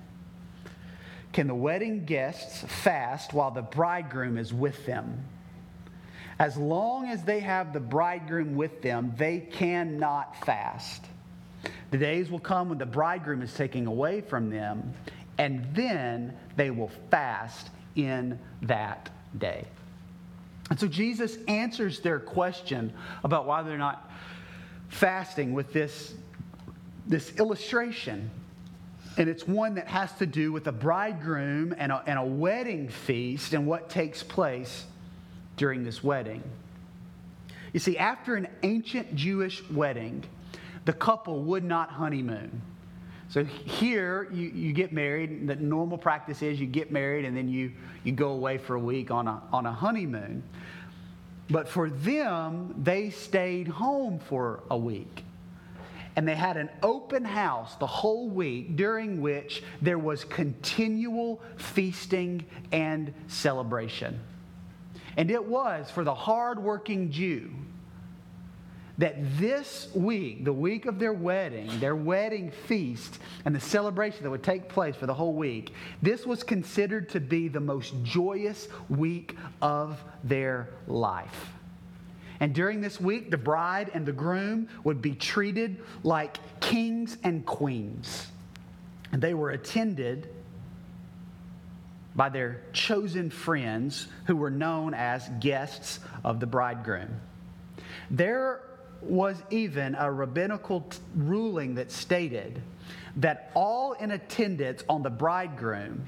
Can 1.34 1.48
the 1.48 1.56
wedding 1.56 2.06
guests 2.06 2.64
fast 2.84 3.34
while 3.34 3.52
the 3.52 3.64
bridegroom 3.64 4.38
is 4.38 4.54
with 4.54 4.86
them? 4.86 5.26
As 6.40 6.58
long 6.58 7.08
as 7.08 7.24
they 7.24 7.40
have 7.40 7.74
the 7.74 7.80
bridegroom 7.80 8.56
with 8.56 8.82
them, 8.82 9.14
they 9.18 9.40
cannot 9.40 10.46
fast. 10.46 11.06
The 11.92 11.98
days 11.98 12.30
will 12.30 12.40
come 12.40 12.70
when 12.70 12.78
the 12.78 12.86
bridegroom 12.86 13.42
is 13.42 13.54
taken 13.54 13.88
away 13.88 14.22
from 14.22 14.50
them, 14.50 14.94
and 15.38 15.68
then 15.74 16.38
they 16.56 16.70
will 16.70 16.92
fast 17.10 17.70
in 17.96 18.40
that 18.64 19.10
day. 19.38 19.66
And 20.70 20.80
so 20.80 20.88
Jesus 20.88 21.38
answers 21.48 22.00
their 22.00 22.20
question 22.20 22.94
about 23.24 23.46
why 23.46 23.64
they're 23.64 23.78
not 23.78 24.10
fasting 24.90 25.54
with 25.54 25.74
this, 25.74 26.14
this 27.08 27.36
illustration. 27.38 28.30
And 29.18 29.30
it's 29.30 29.48
one 29.48 29.76
that 29.76 29.88
has 29.88 30.12
to 30.14 30.26
do 30.26 30.52
with 30.52 30.68
a 30.68 30.72
bridegroom 30.72 31.76
and 31.78 31.92
a, 31.92 32.04
and 32.08 32.18
a 32.18 32.26
wedding 32.26 32.90
feast 32.90 33.54
and 33.54 33.68
what 33.68 33.90
takes 33.90 34.24
place 34.24 34.86
during 35.56 35.84
this 35.84 36.04
wedding. 36.04 36.44
You 37.74 37.80
see, 37.80 37.98
after 37.98 38.36
an 38.36 38.48
ancient 38.64 39.16
Jewish 39.16 39.68
wedding, 39.70 40.24
the 40.86 40.94
couple 40.94 41.44
would 41.44 41.64
not 41.64 41.90
honeymoon. 41.90 42.62
So 43.30 43.44
here 43.44 44.28
you, 44.32 44.50
you 44.50 44.74
get 44.74 44.94
married. 44.94 45.48
The 45.48 45.56
normal 45.56 45.98
practice 45.98 46.42
is 46.42 46.60
you 46.60 46.68
get 46.68 46.92
married 46.92 47.26
and 47.26 47.36
then 47.36 47.50
you, 47.50 47.72
you 48.04 48.12
go 48.12 48.30
away 48.30 48.60
for 48.60 48.76
a 48.76 48.80
week 48.80 49.10
on 49.10 49.28
a, 49.28 49.42
on 49.52 49.66
a 49.66 49.72
honeymoon. 49.72 50.44
But 51.50 51.68
for 51.68 51.90
them, 51.90 52.76
they 52.84 53.10
stayed 53.10 53.68
home 53.68 54.20
for 54.20 54.62
a 54.70 54.78
week. 54.78 55.24
And 56.16 56.28
they 56.28 56.36
had 56.36 56.58
an 56.58 56.70
open 56.82 57.26
house 57.26 57.76
the 57.76 57.88
whole 57.88 58.30
week 58.30 58.76
during 58.76 59.22
which 59.22 59.64
there 59.82 59.98
was 59.98 60.24
continual 60.26 61.42
feasting 61.58 62.46
and 62.72 63.14
celebration. 63.28 64.20
And 65.18 65.32
it 65.32 65.44
was 65.44 65.90
for 65.90 66.04
the 66.04 66.14
hardworking 66.14 67.12
Jew 67.12 67.52
that 68.98 69.16
this 69.40 69.90
week, 69.96 70.46
the 70.46 70.54
week 70.54 70.86
of 70.86 71.00
their 71.00 71.14
wedding, 71.14 71.80
their 71.80 71.96
wedding 71.96 72.52
feast, 72.68 73.20
and 73.44 73.56
the 73.56 73.60
celebration 73.60 74.24
that 74.24 74.30
would 74.30 74.44
take 74.44 74.70
place 74.70 74.96
for 74.96 75.08
the 75.08 75.14
whole 75.14 75.34
week, 75.34 75.74
this 76.02 76.26
was 76.28 76.44
considered 76.44 77.10
to 77.10 77.20
be 77.20 77.48
the 77.48 77.60
most 77.60 77.94
joyous 78.04 78.68
week 78.90 79.36
of 79.62 80.04
their 80.24 80.70
life. 80.88 81.53
And 82.44 82.54
during 82.54 82.82
this 82.82 83.00
week, 83.00 83.32
the 83.32 83.38
bride 83.38 83.90
and 83.94 84.06
the 84.06 84.12
groom 84.12 84.68
would 84.84 85.02
be 85.02 85.16
treated 85.16 85.82
like 86.04 86.40
kings 86.60 87.16
and 87.24 87.46
queens. 87.46 88.28
And 89.14 89.22
they 89.22 89.34
were 89.34 89.52
attended 89.52 90.28
by 92.18 92.28
their 92.28 92.62
chosen 92.74 93.30
friends 93.30 94.10
who 94.26 94.36
were 94.36 94.50
known 94.50 94.94
as 94.94 95.30
guests 95.40 96.02
of 96.26 96.42
the 96.42 96.46
bridegroom. 96.46 97.22
There 98.12 98.60
was 99.02 99.42
even 99.50 99.96
a 99.96 100.12
rabbinical 100.12 100.82
t- 100.82 100.98
ruling 101.16 101.76
that 101.76 101.92
stated 101.92 102.62
that 103.16 103.52
all 103.54 103.94
in 103.94 104.12
attendance 104.12 104.84
on 104.90 105.02
the 105.02 105.10
bridegroom 105.10 106.04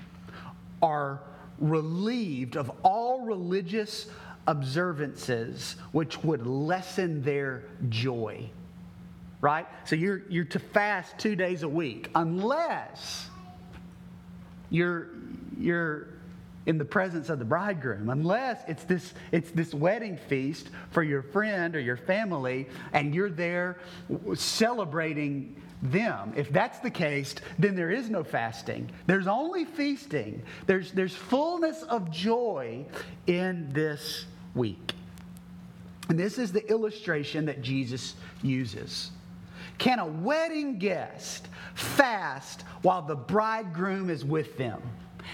are 0.82 1.22
relieved 1.60 2.58
of 2.58 2.70
all 2.84 3.22
religious 3.22 4.08
observances 4.48 5.76
which 5.92 6.24
would 6.24 6.46
lessen 6.46 7.22
their 7.24 7.64
joy. 7.90 8.50
Right? 9.42 9.68
So 9.86 9.96
you're, 9.96 10.24
you're 10.30 10.46
to 10.46 10.60
fast 10.60 11.18
two 11.18 11.36
days 11.36 11.64
a 11.64 11.70
week 11.70 12.10
unless 12.16 13.30
you're, 14.70 15.10
you're 15.58 16.08
in 16.66 16.78
the 16.78 16.86
presence 16.86 17.30
of 17.30 17.40
the 17.40 17.46
bridegroom 17.46 18.10
unless 18.10 18.64
it's 18.68 18.84
this 18.86 19.14
it's 19.32 19.52
this 19.52 19.74
wedding 19.74 20.18
feast 20.18 20.70
for 20.90 21.04
your 21.04 21.22
friend 21.22 21.76
or 21.76 21.80
your 21.80 21.98
family 21.98 22.68
and 22.94 23.14
you're 23.14 23.30
there 23.30 23.78
celebrating 24.34 25.56
them 25.84 26.34
if 26.36 26.52
that's 26.52 26.80
the 26.80 26.90
case 26.90 27.36
then 27.60 27.76
there 27.76 27.92
is 27.92 28.10
no 28.10 28.24
fasting 28.24 28.90
there's 29.06 29.28
only 29.28 29.66
feasting 29.66 30.42
there's 30.66 30.92
there's 30.94 31.16
fullness 31.16 31.84
of 31.84 32.10
joy 32.10 32.84
in 33.28 33.70
this 33.72 34.26
week 34.56 34.94
and 36.10 36.20
this 36.20 36.38
is 36.38 36.52
the 36.52 36.68
illustration 36.70 37.46
that 37.46 37.62
Jesus 37.62 38.16
uses 38.42 39.12
can 39.78 40.00
a 40.00 40.06
wedding 40.06 40.80
guest 40.80 41.48
fast 41.74 42.64
while 42.82 43.02
the 43.02 43.16
bridegroom 43.16 44.10
is 44.10 44.24
with 44.24 44.58
them 44.58 44.82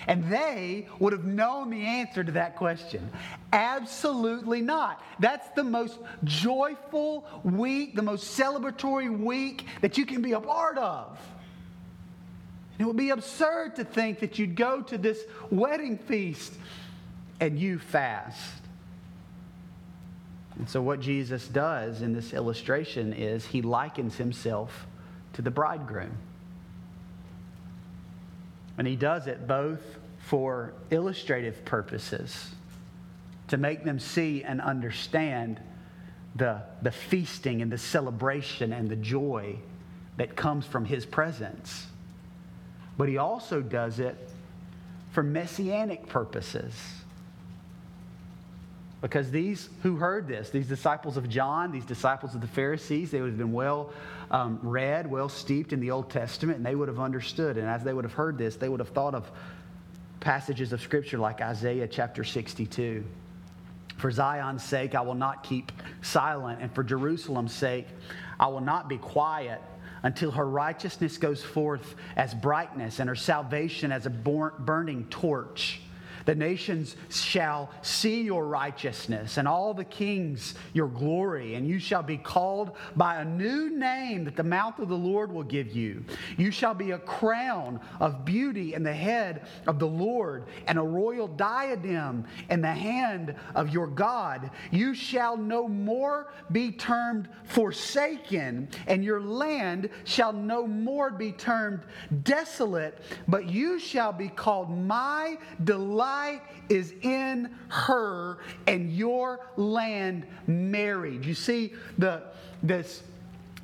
and 0.08 0.32
they 0.32 0.88
would 1.00 1.14
have 1.14 1.26
known 1.26 1.70
the 1.70 1.82
answer 1.82 2.24
to 2.24 2.32
that 2.34 2.56
question. 2.56 3.10
Absolutely 3.54 4.62
not. 4.62 5.04
That's 5.20 5.50
the 5.50 5.64
most 5.64 6.00
joyful 6.24 7.28
week, 7.44 7.96
the 7.96 8.02
most 8.02 8.38
celebratory 8.38 9.16
week 9.16 9.66
that 9.82 9.98
you 9.98 10.06
can 10.06 10.22
be 10.22 10.34
a 10.34 10.40
part 10.40 10.78
of. 10.78 11.20
And 12.74 12.82
it 12.82 12.86
would 12.86 12.98
be 12.98 13.10
absurd 13.10 13.76
to 13.76 13.84
think 13.84 14.20
that 14.20 14.40
you'd 14.40 14.56
go 14.56 14.82
to 14.82 14.98
this 14.98 15.20
wedding 15.50 15.98
feast 15.98 16.54
and 17.40 17.60
you 17.60 17.78
fast. 17.80 18.61
And 20.62 20.70
so, 20.70 20.80
what 20.80 21.00
Jesus 21.00 21.48
does 21.48 22.04
in 22.04 22.14
this 22.14 22.34
illustration 22.34 23.14
is 23.14 23.48
he 23.48 23.64
likens 23.64 24.18
himself 24.18 24.86
to 25.34 25.42
the 25.42 25.50
bridegroom. 25.50 26.16
And 28.78 28.86
he 28.86 28.96
does 28.96 29.26
it 29.26 29.48
both 29.48 29.82
for 30.20 30.76
illustrative 30.92 31.66
purposes, 31.66 32.52
to 33.48 33.58
make 33.58 33.84
them 33.84 33.98
see 33.98 34.44
and 34.44 34.62
understand 34.62 35.60
the, 36.36 36.62
the 36.84 36.92
feasting 36.92 37.64
and 37.64 37.72
the 37.72 37.78
celebration 37.80 38.72
and 38.72 38.88
the 38.88 38.96
joy 38.96 39.56
that 40.18 40.36
comes 40.36 40.68
from 40.68 40.86
his 40.86 41.08
presence. 41.08 41.88
But 43.00 43.10
he 43.10 43.18
also 43.18 43.62
does 43.62 44.00
it 44.00 44.16
for 45.12 45.24
messianic 45.24 46.06
purposes. 46.06 47.01
Because 49.02 49.32
these 49.32 49.70
who 49.82 49.96
heard 49.96 50.28
this, 50.28 50.52
these 50.52 50.68
disciples 50.68 51.18
of 51.18 51.28
John, 51.28 51.72
these 51.72 51.86
disciples 51.86 52.36
of 52.36 52.42
the 52.42 52.48
Pharisees, 52.48 53.10
they 53.10 53.20
would 53.20 53.32
have 53.32 53.38
been 53.38 53.52
well 53.52 53.92
um, 54.30 54.60
read, 54.62 55.10
well 55.10 55.28
steeped 55.28 55.74
in 55.74 55.80
the 55.80 55.90
Old 55.90 56.12
Testament, 56.12 56.58
and 56.58 56.66
they 56.66 56.76
would 56.76 56.88
have 56.88 57.00
understood. 57.00 57.58
And 57.58 57.68
as 57.68 57.84
they 57.84 57.94
would 57.94 58.06
have 58.06 58.14
heard 58.14 58.38
this, 58.38 58.56
they 58.56 58.70
would 58.70 58.80
have 58.80 58.90
thought 58.90 59.16
of 59.16 59.30
passages 60.20 60.72
of 60.72 60.82
Scripture 60.82 61.18
like 61.18 61.42
Isaiah 61.42 61.88
chapter 61.88 62.24
62. 62.24 63.04
For 63.98 64.12
Zion's 64.12 64.64
sake, 64.64 64.94
I 64.94 65.02
will 65.02 65.16
not 65.16 65.44
keep 65.44 65.72
silent, 66.04 66.62
and 66.62 66.74
for 66.74 66.84
Jerusalem's 66.84 67.54
sake, 67.54 67.88
I 68.40 68.48
will 68.48 68.62
not 68.62 68.88
be 68.88 68.98
quiet 68.98 69.62
until 70.04 70.32
her 70.32 70.48
righteousness 70.48 71.18
goes 71.18 71.44
forth 71.44 71.96
as 72.16 72.34
brightness 72.34 73.00
and 73.00 73.10
her 73.10 73.16
salvation 73.16 73.92
as 73.92 74.06
a 74.06 74.10
burning 74.10 75.06
torch. 75.10 75.82
The 76.26 76.36
nations 76.36 76.96
shall 77.10 77.70
see 77.82 78.22
your 78.22 78.46
righteousness, 78.46 79.38
and 79.38 79.48
all 79.48 79.74
the 79.74 79.84
kings 79.86 80.56
your 80.74 80.88
glory, 80.88 81.56
and 81.56 81.68
you 81.68 81.80
shall 81.80 82.04
be 82.04 82.18
called 82.18 82.72
by 82.96 83.22
a 83.22 83.26
new 83.26 83.70
name 83.70 84.26
that 84.26 84.36
the 84.36 84.44
mouth 84.44 84.80
of 84.80 84.90
the 84.90 84.98
Lord 84.98 85.32
will 85.32 85.44
give 85.44 85.76
you. 85.76 86.04
You 86.38 86.52
shall 86.52 86.74
be 86.74 86.92
a 86.92 87.00
crown 87.00 87.80
of 88.00 88.26
beauty 88.26 88.74
in 88.74 88.84
the 88.84 88.94
head 88.94 89.48
of 89.68 89.80
the 89.80 89.88
Lord, 89.88 90.46
and 90.68 90.78
a 90.78 90.84
royal 90.84 91.28
diadem 91.28 92.26
in 92.50 92.62
the 92.62 92.68
hand 92.68 93.36
of 93.56 93.70
your 93.70 93.88
God. 93.88 94.52
You 94.72 94.94
shall 94.94 95.38
no 95.38 95.68
more 95.68 96.32
be 96.52 96.72
termed 96.72 97.30
forsaken, 97.46 98.70
and 98.88 99.04
your 99.04 99.22
land 99.22 99.90
shall 100.04 100.34
no 100.34 100.68
more 100.68 101.10
be 101.10 101.32
termed 101.32 101.82
desolate, 102.24 103.02
but 103.28 103.50
you 103.50 103.80
shall 103.80 104.12
be 104.12 104.28
called 104.28 104.70
my 104.70 105.38
delight 105.64 106.11
is 106.70 106.94
in 107.02 107.54
her 107.70 108.38
and 108.68 108.92
your 108.92 109.40
land 109.58 110.26
married. 110.48 111.26
You 111.26 111.34
see 111.34 111.74
the 111.98 112.24
this 112.64 113.04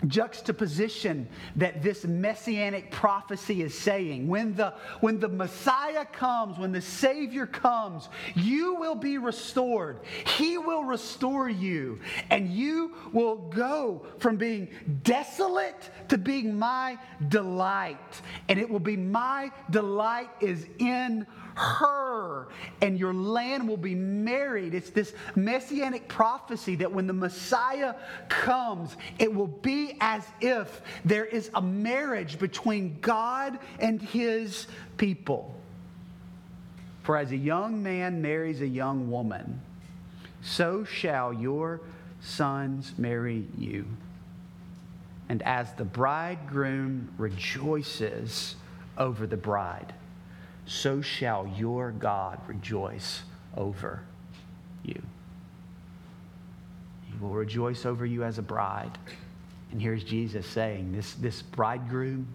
juxtaposition 0.06 1.28
that 1.56 1.82
this 1.82 2.06
messianic 2.06 2.92
prophecy 2.92 3.64
is 3.64 3.76
saying 3.76 4.28
when 4.28 4.54
the 4.54 4.72
when 5.00 5.20
the 5.20 5.28
messiah 5.28 6.06
comes 6.06 6.58
when 6.60 6.72
the 6.72 6.82
savior 6.82 7.48
comes 7.48 8.08
you 8.36 8.76
will 8.76 8.94
be 8.94 9.18
restored 9.18 10.00
he 10.38 10.58
will 10.60 10.84
restore 10.84 11.50
you 11.50 12.00
and 12.30 12.50
you 12.50 12.94
will 13.12 13.38
go 13.50 14.06
from 14.20 14.38
being 14.38 14.68
desolate 15.04 15.90
to 16.08 16.18
being 16.18 16.58
my 16.58 16.98
delight 17.30 18.22
and 18.50 18.60
it 18.60 18.70
will 18.70 18.80
be 18.80 18.96
my 18.96 19.52
delight 19.72 20.30
is 20.42 20.68
in 20.78 21.26
her, 21.58 22.48
and 22.82 23.00
your 23.00 23.14
land 23.14 23.68
will 23.68 23.78
be 23.78 23.96
married. 23.96 24.74
It's 24.74 24.92
this 24.92 25.14
messianic 25.36 26.08
prophecy 26.08 26.76
that 26.76 26.92
when 26.92 27.08
the 27.08 27.14
Messiah 27.14 27.96
comes, 28.30 28.96
it 29.20 29.34
will 29.34 29.48
be 29.48 29.98
as 30.00 30.24
if 30.40 30.82
there 31.04 31.26
is 31.26 31.50
a 31.56 31.62
marriage 31.62 32.40
between 32.40 32.98
God 33.02 33.60
and 33.80 34.02
his 34.02 34.68
people. 34.98 35.56
For 37.04 37.18
as 37.18 37.32
a 37.32 37.38
young 37.38 37.82
man 37.82 38.22
marries 38.22 38.62
a 38.62 38.68
young 38.68 39.10
woman, 39.10 39.62
so 40.42 40.84
shall 40.84 41.34
your 41.34 41.82
sons 42.22 42.94
marry 42.98 43.48
you. 43.58 43.86
And 45.30 45.42
as 45.44 45.74
the 45.74 45.86
bridegroom 45.86 47.10
rejoices 47.18 48.56
over 48.98 49.28
the 49.28 49.38
bride, 49.38 49.94
so 50.68 51.02
shall 51.02 51.48
your 51.58 51.92
God 51.92 52.40
rejoice 52.46 53.24
over 53.56 54.02
you. 54.84 55.02
He 57.06 57.18
will 57.20 57.30
rejoice 57.30 57.86
over 57.86 58.06
you 58.06 58.24
as 58.24 58.38
a 58.38 58.42
bride. 58.42 58.98
And 59.72 59.82
here's 59.82 60.04
Jesus 60.04 60.46
saying 60.46 60.92
this, 60.92 61.14
this 61.14 61.42
bridegroom 61.42 62.28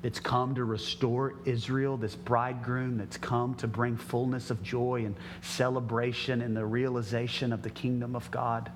that's 0.00 0.20
come 0.20 0.54
to 0.54 0.64
restore 0.64 1.34
Israel, 1.44 1.96
this 1.96 2.14
bridegroom 2.14 2.96
that's 2.96 3.18
come 3.18 3.54
to 3.56 3.66
bring 3.66 3.96
fullness 3.96 4.50
of 4.50 4.62
joy 4.62 5.04
and 5.04 5.14
celebration 5.42 6.40
and 6.40 6.56
the 6.56 6.64
realization 6.64 7.52
of 7.52 7.62
the 7.62 7.70
kingdom 7.70 8.16
of 8.16 8.30
God, 8.30 8.70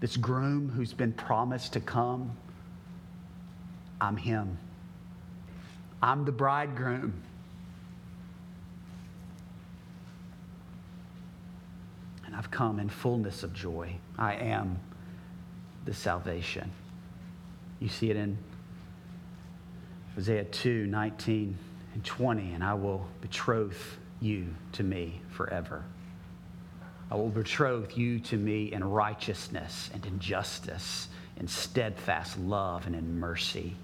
this 0.00 0.16
groom 0.16 0.68
who's 0.68 0.92
been 0.92 1.12
promised 1.12 1.72
to 1.74 1.80
come, 1.80 2.36
I'm 4.00 4.16
him. 4.18 4.58
I'm 6.02 6.26
the 6.26 6.32
bridegroom. 6.32 7.22
And 12.34 12.40
I've 12.40 12.50
come 12.50 12.80
in 12.80 12.88
fullness 12.88 13.44
of 13.44 13.54
joy. 13.54 13.96
I 14.18 14.34
am 14.34 14.80
the 15.84 15.94
salvation. 15.94 16.72
You 17.78 17.88
see 17.88 18.10
it 18.10 18.16
in 18.16 18.36
Hosea 20.16 20.44
2 20.46 20.86
19 20.86 21.56
and 21.94 22.04
20, 22.04 22.52
and 22.54 22.64
I 22.64 22.74
will 22.74 23.06
betroth 23.20 23.98
you 24.20 24.48
to 24.72 24.82
me 24.82 25.20
forever. 25.30 25.84
I 27.08 27.14
will 27.14 27.28
betroth 27.28 27.96
you 27.96 28.18
to 28.20 28.36
me 28.36 28.72
in 28.72 28.82
righteousness 28.82 29.90
and 29.94 30.04
in 30.04 30.18
justice, 30.18 31.08
in 31.36 31.46
steadfast 31.46 32.36
love 32.40 32.86
and 32.88 32.96
in 32.96 33.20
mercy. 33.20 33.76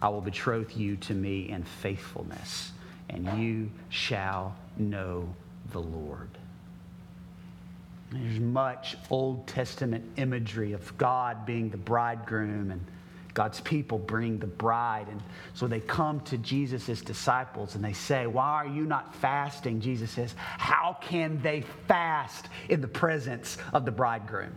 I 0.00 0.08
will 0.08 0.22
betroth 0.22 0.78
you 0.78 0.96
to 0.96 1.14
me 1.14 1.50
in 1.50 1.62
faithfulness, 1.62 2.72
and 3.10 3.38
you 3.38 3.70
shall 3.90 4.56
know 4.78 5.28
the 5.72 5.80
Lord. 5.80 6.30
There's 8.12 8.40
much 8.40 8.96
Old 9.10 9.46
Testament 9.46 10.04
imagery 10.16 10.72
of 10.72 10.96
God 10.98 11.46
being 11.46 11.70
the 11.70 11.78
bridegroom 11.78 12.70
and 12.70 12.84
God's 13.34 13.60
people 13.60 13.98
bring 13.98 14.38
the 14.38 14.46
bride. 14.46 15.06
And 15.08 15.22
so 15.54 15.66
they 15.66 15.80
come 15.80 16.20
to 16.22 16.36
Jesus' 16.38 17.00
disciples 17.00 17.74
and 17.74 17.82
they 17.82 17.94
say, 17.94 18.26
Why 18.26 18.48
are 18.48 18.66
you 18.66 18.84
not 18.84 19.14
fasting? 19.14 19.80
Jesus 19.80 20.10
says, 20.10 20.34
How 20.36 20.98
can 21.00 21.40
they 21.40 21.62
fast 21.88 22.48
in 22.68 22.82
the 22.82 22.88
presence 22.88 23.56
of 23.72 23.86
the 23.86 23.90
bridegroom? 23.90 24.52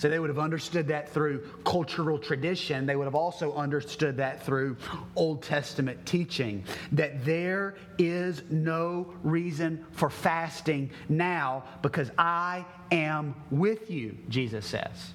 So 0.00 0.08
they 0.08 0.18
would 0.18 0.30
have 0.30 0.38
understood 0.38 0.88
that 0.88 1.10
through 1.10 1.46
cultural 1.62 2.18
tradition. 2.18 2.86
They 2.86 2.96
would 2.96 3.04
have 3.04 3.14
also 3.14 3.52
understood 3.52 4.16
that 4.16 4.42
through 4.42 4.78
Old 5.14 5.42
Testament 5.42 6.06
teaching 6.06 6.64
that 6.92 7.22
there 7.26 7.74
is 7.98 8.42
no 8.48 9.12
reason 9.22 9.84
for 9.92 10.08
fasting 10.08 10.90
now 11.10 11.64
because 11.82 12.10
I 12.16 12.64
am 12.90 13.34
with 13.50 13.90
you, 13.90 14.16
Jesus 14.30 14.64
says. 14.64 15.12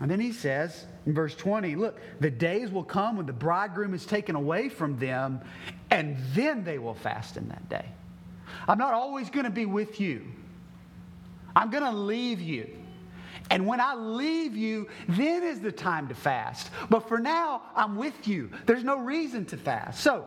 And 0.00 0.10
then 0.10 0.18
he 0.18 0.32
says 0.32 0.86
in 1.04 1.12
verse 1.12 1.34
20, 1.34 1.76
look, 1.76 2.00
the 2.20 2.30
days 2.30 2.70
will 2.70 2.84
come 2.84 3.18
when 3.18 3.26
the 3.26 3.34
bridegroom 3.34 3.92
is 3.92 4.06
taken 4.06 4.34
away 4.34 4.70
from 4.70 4.98
them, 4.98 5.42
and 5.90 6.16
then 6.32 6.64
they 6.64 6.78
will 6.78 6.94
fast 6.94 7.36
in 7.36 7.48
that 7.48 7.68
day. 7.68 7.84
I'm 8.66 8.78
not 8.78 8.94
always 8.94 9.28
going 9.28 9.44
to 9.44 9.50
be 9.50 9.66
with 9.66 10.00
you, 10.00 10.24
I'm 11.54 11.68
going 11.68 11.84
to 11.84 11.92
leave 11.92 12.40
you. 12.40 12.70
And 13.50 13.66
when 13.66 13.80
I 13.80 13.94
leave 13.94 14.56
you, 14.56 14.88
then 15.08 15.42
is 15.42 15.60
the 15.60 15.72
time 15.72 16.08
to 16.08 16.14
fast. 16.14 16.70
But 16.90 17.08
for 17.08 17.18
now, 17.18 17.62
I'm 17.74 17.96
with 17.96 18.26
you. 18.26 18.50
There's 18.66 18.84
no 18.84 18.98
reason 18.98 19.44
to 19.46 19.56
fast. 19.56 20.00
So, 20.00 20.26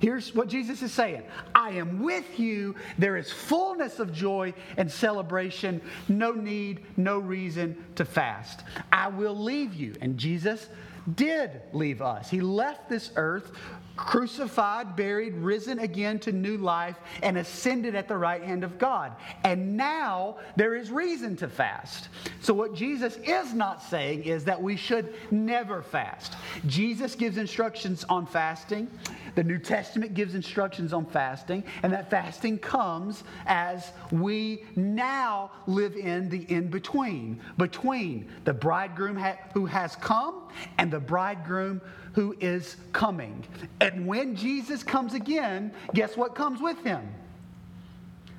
Here's 0.00 0.34
what 0.34 0.48
Jesus 0.48 0.80
is 0.80 0.92
saying 0.92 1.22
I 1.54 1.72
am 1.72 2.02
with 2.02 2.40
you. 2.40 2.74
There 2.98 3.18
is 3.18 3.30
fullness 3.30 4.00
of 4.00 4.12
joy 4.12 4.54
and 4.78 4.90
celebration. 4.90 5.80
No 6.08 6.32
need, 6.32 6.86
no 6.96 7.18
reason 7.18 7.84
to 7.96 8.06
fast. 8.06 8.64
I 8.90 9.08
will 9.08 9.36
leave 9.36 9.74
you. 9.74 9.94
And 10.00 10.16
Jesus 10.16 10.68
did 11.14 11.60
leave 11.72 12.00
us. 12.00 12.30
He 12.30 12.40
left 12.40 12.88
this 12.88 13.10
earth 13.16 13.52
crucified, 13.96 14.96
buried, 14.96 15.34
risen 15.34 15.78
again 15.78 16.18
to 16.20 16.32
new 16.32 16.56
life, 16.56 16.96
and 17.22 17.36
ascended 17.38 17.94
at 17.94 18.08
the 18.08 18.16
right 18.16 18.42
hand 18.42 18.64
of 18.64 18.78
God. 18.78 19.12
And 19.44 19.76
now 19.76 20.36
there 20.56 20.74
is 20.74 20.90
reason 20.90 21.36
to 21.36 21.48
fast. 21.48 22.08
So, 22.40 22.54
what 22.54 22.74
Jesus 22.74 23.18
is 23.24 23.52
not 23.52 23.82
saying 23.82 24.24
is 24.24 24.44
that 24.44 24.60
we 24.60 24.76
should 24.76 25.14
never 25.30 25.82
fast. 25.82 26.34
Jesus 26.66 27.14
gives 27.14 27.36
instructions 27.36 28.04
on 28.08 28.26
fasting, 28.26 28.88
the 29.34 29.44
New 29.44 29.58
Testament 29.58 30.14
gives 30.14 30.34
instructions 30.34 30.92
on 30.92 31.06
fasting, 31.06 31.64
and 31.82 31.92
that 31.92 32.10
fasting 32.10 32.58
comes 32.58 33.24
as 33.46 33.92
we 34.10 34.64
now 34.76 35.50
live 35.66 35.96
in 35.96 36.28
the 36.28 36.42
in 36.50 36.68
between, 36.68 37.40
between 37.58 38.28
the 38.44 38.52
bridegroom 38.52 39.16
who 39.54 39.66
has 39.66 39.96
come 39.96 40.48
and 40.78 40.90
the 40.90 41.00
bridegroom 41.00 41.80
who 42.12 42.34
is 42.40 42.76
coming. 42.92 43.44
And 43.80 44.06
when 44.06 44.36
Jesus 44.36 44.82
comes 44.82 45.14
again, 45.14 45.72
guess 45.94 46.16
what 46.16 46.34
comes 46.34 46.60
with 46.60 46.78
him? 46.84 47.08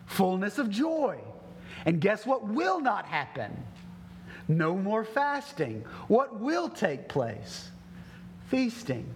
Fullness 0.05 0.59
of 0.59 0.69
joy. 0.69 1.17
And 1.85 1.99
guess 1.99 2.25
what 2.25 2.47
will 2.47 2.79
not 2.79 3.05
happen? 3.05 3.63
No 4.47 4.75
more 4.75 5.03
fasting. 5.03 5.83
What 6.07 6.39
will 6.39 6.69
take 6.69 7.07
place? 7.09 7.69
Feasting. 8.49 9.13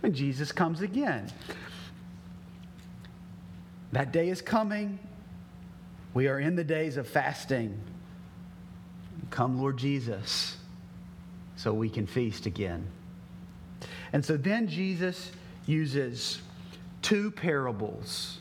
when 0.00 0.12
Jesus 0.12 0.50
comes 0.50 0.80
again. 0.80 1.30
That 3.92 4.12
day 4.12 4.30
is 4.30 4.42
coming. 4.42 4.98
We 6.12 6.26
are 6.26 6.40
in 6.40 6.56
the 6.56 6.64
days 6.64 6.96
of 6.96 7.06
fasting. 7.06 7.78
Come, 9.30 9.60
Lord 9.60 9.78
Jesus, 9.78 10.56
so 11.56 11.72
we 11.72 11.88
can 11.88 12.06
feast 12.06 12.46
again. 12.46 12.88
And 14.12 14.24
so 14.24 14.36
then 14.36 14.66
Jesus 14.66 15.30
uses 15.66 16.40
two 17.00 17.30
parables 17.30 18.40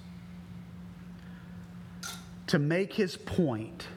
to 2.48 2.60
make 2.60 2.94
his 2.94 3.16
point 3.18 3.88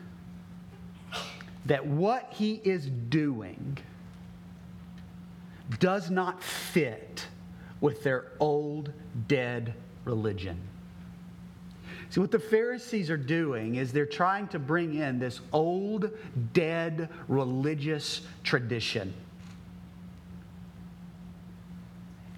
that 1.66 1.86
what 1.86 2.28
he 2.30 2.60
is 2.64 2.86
doing 2.86 3.78
does 5.80 6.10
not 6.10 6.42
fit 6.42 7.26
with 7.80 8.02
their 8.02 8.32
old 8.38 8.92
dead 9.28 9.74
religion. 10.04 10.60
See, 12.10 12.20
what 12.20 12.30
the 12.30 12.38
Pharisees 12.38 13.10
are 13.10 13.16
doing 13.16 13.74
is 13.74 13.92
they're 13.92 14.06
trying 14.06 14.46
to 14.48 14.58
bring 14.58 14.94
in 14.94 15.18
this 15.18 15.40
old, 15.52 16.10
dead 16.52 17.08
religious 17.26 18.20
tradition. 18.44 19.12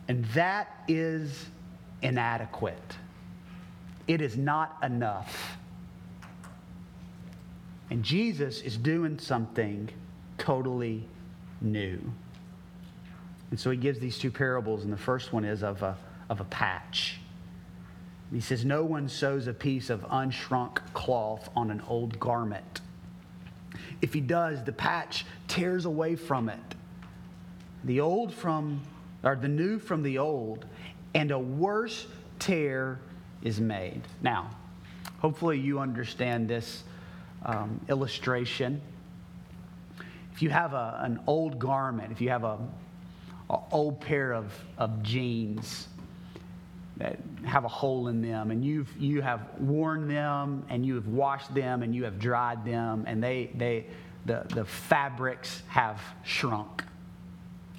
And 0.09 0.25
that 0.27 0.85
is 0.89 1.47
inadequate. 2.03 2.97
It 4.07 4.21
is 4.21 4.37
not 4.37 4.79
enough. 4.83 5.57
And 7.91 8.03
Jesus 8.03 8.61
is 8.63 8.77
doing 8.77 9.19
something 9.19 9.89
totally 10.39 11.09
new. 11.61 12.01
And 13.51 13.59
so 13.59 13.71
he 13.71 13.77
gives 13.77 13.99
these 13.99 14.19
two 14.19 14.31
parables, 14.31 14.85
and 14.85 14.93
the 14.93 14.97
first 14.97 15.33
one 15.33 15.45
is 15.45 15.63
of 15.63 15.83
a, 15.83 15.97
of 16.29 16.41
a 16.41 16.45
patch. 16.45 17.21
He 18.33 18.41
says, 18.41 18.65
No 18.65 18.85
one 18.85 19.09
sews 19.09 19.47
a 19.47 19.53
piece 19.53 19.89
of 19.89 20.03
unshrunk 20.03 20.79
cloth 20.95 21.49
on 21.55 21.71
an 21.71 21.81
old 21.87 22.19
garment. 22.19 22.81
If 24.03 24.13
he 24.13 24.21
does, 24.21 24.65
the 24.65 24.73
patch 24.73 25.25
tears 25.47 25.85
away 25.85 26.17
from 26.17 26.49
it. 26.49 26.75
The 27.85 28.01
old 28.01 28.35
from, 28.35 28.83
or 29.27 29.35
the 29.35 29.49
new 29.49 29.79
from 29.79 30.03
the 30.03 30.19
old, 30.19 30.65
and 31.15 31.33
a 31.33 31.39
worse 31.39 32.07
tear 32.39 33.01
is 33.43 33.61
made. 33.61 34.01
Now, 34.23 34.51
hopefully 35.19 35.59
you 35.59 35.81
understand 35.81 36.49
this 36.49 36.85
um, 37.45 37.81
illustration. 37.89 38.81
If 40.33 40.43
you 40.43 40.51
have 40.51 40.75
a, 40.75 41.01
an 41.03 41.19
old 41.27 41.59
garment, 41.59 42.13
if 42.13 42.21
you 42.21 42.29
have 42.29 42.45
a, 42.45 42.59
a 43.51 43.59
old 43.73 44.01
pair 44.01 44.33
of, 44.33 44.53
of 44.79 45.03
jeans 45.03 45.89
that 46.99 47.19
have 47.45 47.65
a 47.65 47.69
hole 47.69 48.09
in 48.09 48.23
them, 48.23 48.51
and 48.51 48.65
you've 48.65 48.97
you 48.97 49.23
have 49.23 49.41
worn 49.59 50.09
them, 50.09 50.65
and 50.69 50.87
you 50.87 50.95
have 50.95 51.09
washed 51.09 51.53
them, 51.55 51.83
and 51.83 51.95
you 51.95 52.05
have 52.05 52.19
dried 52.19 52.65
them, 52.65 53.05
and 53.07 53.23
they 53.23 53.51
they 53.57 53.87
the 54.25 54.47
the 54.55 54.65
fabrics 54.65 55.63
have 55.69 56.01
shrunk, 56.25 56.83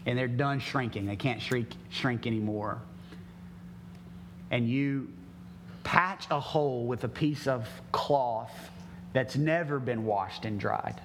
and 0.08 0.18
they're 0.18 0.28
done 0.28 0.60
shrinking. 0.60 1.06
They 1.06 1.18
can't 1.18 1.42
shrink 1.42 1.70
shrink 1.90 2.26
anymore. 2.26 2.82
And 4.50 4.68
you 4.68 5.10
patch 5.84 6.26
a 6.32 6.40
hole 6.40 6.88
with 6.88 7.04
a 7.04 7.10
piece 7.10 7.46
of 7.46 7.68
cloth 7.92 8.72
that's 9.14 9.36
never 9.36 9.80
been 9.80 10.06
washed 10.06 10.46
and 10.46 10.60
dried, 10.60 11.00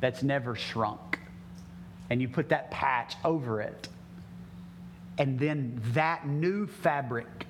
that's 0.00 0.22
never 0.22 0.54
shrunk. 0.54 1.20
And 2.10 2.20
you 2.20 2.28
put 2.28 2.48
that 2.48 2.70
patch 2.70 3.14
over 3.24 3.60
it. 3.60 3.88
And 5.18 5.38
then 5.38 5.80
that 5.92 6.26
new 6.26 6.66
fabric 6.66 7.46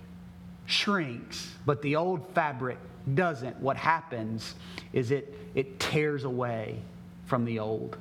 shrinks, 0.67 1.53
but 1.65 1.81
the 1.83 1.97
old 1.97 2.27
fabric 2.35 2.79
doesn't. 3.15 3.59
What 3.61 3.77
happens 3.77 4.55
is 4.93 5.11
it, 5.11 5.35
it 5.55 5.79
tears 5.79 6.25
away 6.25 6.81
from 7.27 7.45
the 7.45 7.59
old, 7.59 7.97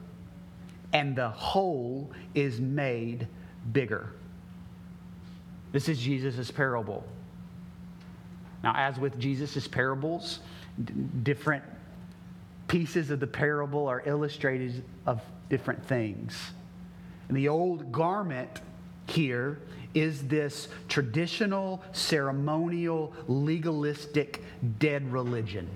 and 0.93 1.15
the 1.15 1.30
hole 1.30 2.12
is 2.34 2.60
made 2.60 3.28
bigger. 3.71 4.10
This 5.71 5.89
is 5.89 6.00
Jesus' 6.00 6.50
parable. 6.50 7.04
Now, 8.63 8.73
as 8.76 8.97
with 8.97 9.19
Jesus' 9.19 9.67
parables, 9.67 10.39
d- 10.84 10.93
different 11.23 11.63
pieces 12.67 13.12
of 13.12 13.19
the 13.19 13.28
parable 13.28 13.88
are 13.88 14.02
illustrated 14.06 14.84
of 15.06 15.21
different 15.50 15.86
things. 15.86 16.52
And 17.28 17.38
the 17.38 17.47
old 17.47 17.91
garment 17.91 18.62
here 19.08 19.60
is 19.93 20.28
this 20.28 20.67
traditional, 20.88 21.82
ceremonial, 21.91 23.13
legalistic, 23.28 24.43
dead 24.80 25.12
religion. 25.12 25.67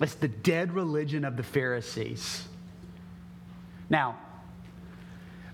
It's 0.00 0.14
the 0.14 0.28
dead 0.28 0.72
religion 0.72 1.24
of 1.24 1.36
the 1.36 1.42
Pharisees. 1.42 2.46
Now, 3.90 4.18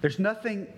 there's 0.01 0.19
nothing 0.19 0.69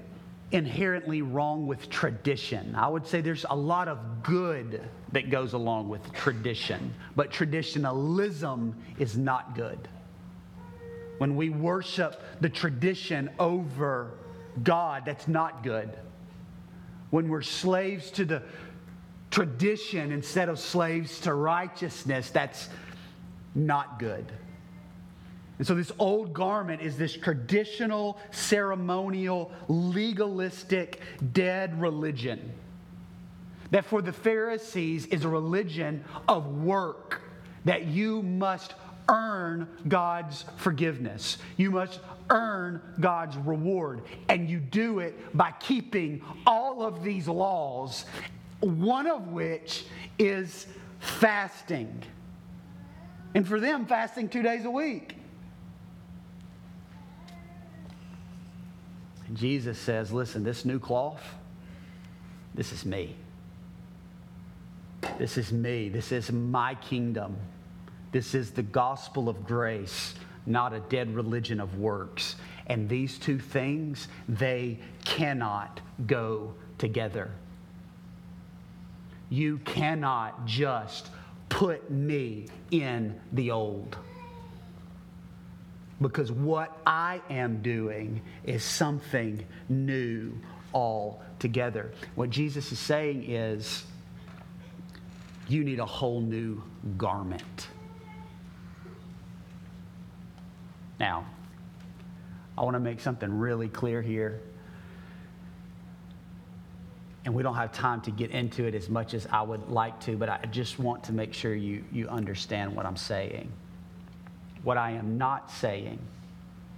inherently 0.52 1.20
wrong 1.20 1.66
with 1.66 1.90
tradition. 1.90 2.74
I 2.74 2.88
would 2.88 3.06
say 3.06 3.20
there's 3.20 3.44
a 3.50 3.56
lot 3.56 3.88
of 3.88 4.22
good 4.22 4.82
that 5.12 5.28
goes 5.28 5.52
along 5.52 5.90
with 5.90 6.10
tradition, 6.14 6.94
but 7.14 7.30
traditionalism 7.30 8.74
is 8.98 9.18
not 9.18 9.54
good. 9.54 9.88
When 11.18 11.36
we 11.36 11.50
worship 11.50 12.22
the 12.40 12.48
tradition 12.48 13.28
over 13.38 14.12
God, 14.62 15.02
that's 15.04 15.28
not 15.28 15.62
good. 15.62 15.90
When 17.10 17.28
we're 17.28 17.42
slaves 17.42 18.10
to 18.12 18.24
the 18.24 18.42
tradition 19.30 20.12
instead 20.12 20.48
of 20.48 20.58
slaves 20.58 21.20
to 21.20 21.34
righteousness, 21.34 22.30
that's 22.30 22.68
not 23.54 23.98
good. 23.98 24.30
And 25.58 25.66
so, 25.66 25.74
this 25.74 25.90
old 25.98 26.32
garment 26.32 26.82
is 26.82 26.96
this 26.96 27.16
traditional, 27.16 28.18
ceremonial, 28.30 29.50
legalistic, 29.66 31.00
dead 31.32 31.80
religion. 31.80 32.52
That 33.72 33.84
for 33.84 34.00
the 34.00 34.12
Pharisees 34.12 35.06
is 35.06 35.24
a 35.24 35.28
religion 35.28 36.04
of 36.28 36.62
work, 36.62 37.22
that 37.64 37.86
you 37.86 38.22
must 38.22 38.74
earn 39.08 39.68
God's 39.88 40.44
forgiveness. 40.56 41.38
You 41.56 41.72
must 41.72 42.00
earn 42.30 42.80
God's 43.00 43.36
reward. 43.36 44.02
And 44.28 44.48
you 44.48 44.58
do 44.60 45.00
it 45.00 45.36
by 45.36 45.52
keeping 45.58 46.22
all 46.46 46.82
of 46.82 47.02
these 47.02 47.26
laws, 47.26 48.04
one 48.60 49.06
of 49.06 49.28
which 49.28 49.86
is 50.18 50.66
fasting. 51.00 52.02
And 53.34 53.46
for 53.46 53.60
them, 53.60 53.86
fasting 53.86 54.28
two 54.28 54.42
days 54.42 54.64
a 54.64 54.70
week. 54.70 55.16
Jesus 59.34 59.78
says, 59.78 60.12
Listen, 60.12 60.42
this 60.42 60.64
new 60.64 60.78
cloth, 60.78 61.22
this 62.54 62.72
is 62.72 62.84
me. 62.84 63.14
This 65.18 65.36
is 65.36 65.52
me. 65.52 65.88
This 65.88 66.12
is 66.12 66.32
my 66.32 66.74
kingdom. 66.76 67.36
This 68.12 68.34
is 68.34 68.50
the 68.52 68.62
gospel 68.62 69.28
of 69.28 69.46
grace, 69.46 70.14
not 70.46 70.72
a 70.72 70.80
dead 70.80 71.14
religion 71.14 71.60
of 71.60 71.78
works. 71.78 72.36
And 72.68 72.88
these 72.88 73.18
two 73.18 73.38
things, 73.38 74.08
they 74.28 74.78
cannot 75.04 75.80
go 76.06 76.54
together. 76.78 77.30
You 79.30 79.58
cannot 79.58 80.46
just 80.46 81.10
put 81.48 81.90
me 81.90 82.46
in 82.70 83.18
the 83.32 83.50
old 83.50 83.96
because 86.00 86.30
what 86.30 86.78
I 86.86 87.20
am 87.28 87.60
doing 87.62 88.20
is 88.44 88.62
something 88.62 89.44
new 89.68 90.32
altogether. 90.72 91.92
What 92.14 92.30
Jesus 92.30 92.70
is 92.70 92.78
saying 92.78 93.28
is, 93.30 93.84
you 95.48 95.64
need 95.64 95.80
a 95.80 95.86
whole 95.86 96.20
new 96.20 96.62
garment. 96.96 97.68
Now, 101.00 101.26
I 102.56 102.62
want 102.62 102.74
to 102.74 102.80
make 102.80 103.00
something 103.00 103.38
really 103.38 103.68
clear 103.68 104.02
here. 104.02 104.40
And 107.28 107.34
we 107.34 107.42
don't 107.42 107.56
have 107.56 107.72
time 107.72 108.00
to 108.00 108.10
get 108.10 108.30
into 108.30 108.64
it 108.64 108.74
as 108.74 108.88
much 108.88 109.12
as 109.12 109.26
I 109.30 109.42
would 109.42 109.68
like 109.68 110.00
to, 110.00 110.16
but 110.16 110.30
I 110.30 110.46
just 110.50 110.78
want 110.78 111.04
to 111.04 111.12
make 111.12 111.34
sure 111.34 111.54
you, 111.54 111.84
you 111.92 112.08
understand 112.08 112.74
what 112.74 112.86
I'm 112.86 112.96
saying. 112.96 113.52
What 114.62 114.78
I 114.78 114.92
am 114.92 115.18
not 115.18 115.50
saying 115.50 115.98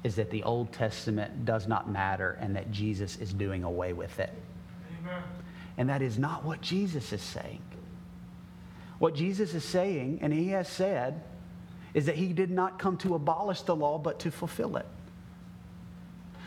is 0.02 0.16
that 0.16 0.28
the 0.32 0.42
Old 0.42 0.72
Testament 0.72 1.44
does 1.44 1.68
not 1.68 1.88
matter 1.88 2.36
and 2.40 2.56
that 2.56 2.72
Jesus 2.72 3.16
is 3.18 3.32
doing 3.32 3.62
away 3.62 3.92
with 3.92 4.18
it. 4.18 4.32
Amen. 5.00 5.22
And 5.78 5.88
that 5.88 6.02
is 6.02 6.18
not 6.18 6.44
what 6.44 6.60
Jesus 6.60 7.12
is 7.12 7.22
saying. 7.22 7.62
What 8.98 9.14
Jesus 9.14 9.54
is 9.54 9.62
saying, 9.62 10.18
and 10.20 10.32
he 10.32 10.48
has 10.48 10.66
said, 10.66 11.22
is 11.94 12.06
that 12.06 12.16
he 12.16 12.32
did 12.32 12.50
not 12.50 12.76
come 12.76 12.96
to 12.96 13.14
abolish 13.14 13.60
the 13.62 13.76
law, 13.76 13.98
but 13.98 14.18
to 14.18 14.32
fulfill 14.32 14.78
it. 14.78 14.86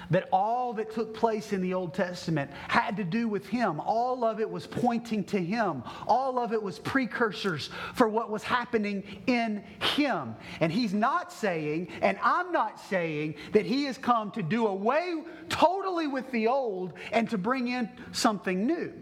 That 0.10 0.28
all 0.32 0.74
that 0.74 0.92
took 0.92 1.13
place 1.13 1.54
in 1.54 1.62
the 1.62 1.74
Old 1.74 1.94
Testament 1.94 2.52
had 2.68 2.98
to 2.98 3.04
do 3.04 3.28
with 3.28 3.48
him. 3.48 3.80
All 3.80 4.24
of 4.24 4.39
it 4.39 4.50
was 4.50 4.68
pointing 4.68 5.24
to 5.26 5.39
him. 5.39 5.84
All 6.08 6.39
of 6.39 6.54
it 6.54 6.62
was 6.62 6.80
precursors 6.80 7.70
for 7.94 8.08
what 8.08 8.30
was 8.30 8.44
happening 8.44 9.04
in 9.28 9.63
him. 9.96 10.36
And 10.60 10.72
he's 10.72 10.94
not 10.94 11.32
saying, 11.32 11.89
and 12.02 12.18
I'm 12.22 12.52
not 12.52 12.80
saying, 12.80 13.36
that 13.54 13.66
he 13.66 13.86
has 13.86 13.98
come 13.98 14.32
to 14.32 14.44
do 14.44 14.68
away 14.68 15.24
totally 15.50 16.08
with 16.08 16.30
the 16.32 16.48
old 16.48 16.94
and 17.12 17.30
to 17.30 17.38
bring 17.38 17.68
in 17.68 17.89
something 18.12 18.66
new. 18.66 18.94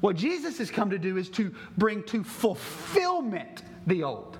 What 0.00 0.16
Jesus 0.16 0.58
has 0.58 0.70
come 0.70 0.90
to 0.90 0.98
do 0.98 1.16
is 1.16 1.28
to 1.30 1.54
bring 1.76 2.04
to 2.04 2.22
fulfillment 2.22 3.62
the 3.86 4.04
old. 4.04 4.38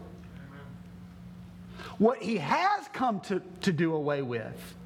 What 1.99 2.23
he 2.23 2.37
has 2.37 2.87
come 2.93 3.21
to, 3.23 3.43
to 3.63 3.73
do 3.73 3.95
away 3.95 4.23
with 4.23 4.77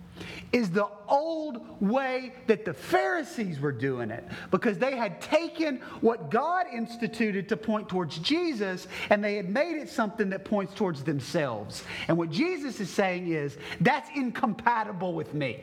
is 0.53 0.70
the 0.70 0.88
old 1.09 1.81
way 1.81 2.33
that 2.46 2.64
the 2.64 2.75
Pharisees 2.75 3.59
were 3.59 3.72
doing 3.72 4.11
it 4.11 4.25
because 4.51 4.79
they 4.79 4.96
had 4.96 5.20
taken 5.20 5.79
what 6.01 6.31
God 6.31 6.66
instituted 6.72 7.48
to 7.48 7.57
point 7.57 7.88
towards 7.88 8.18
Jesus 8.18 8.87
and 9.11 9.25
they 9.25 9.37
had 9.37 9.48
made 9.48 9.77
it 9.81 9.88
something 9.88 10.29
that 10.31 10.44
points 10.44 10.75
towards 10.75 11.03
themselves. 11.03 11.85
And 12.09 12.16
what 12.18 12.31
Jesus 12.31 12.81
is 12.81 12.90
saying 12.90 13.29
is 13.29 13.57
that's 13.81 14.11
incompatible 14.14 15.14
with 15.14 15.33
me. 15.33 15.61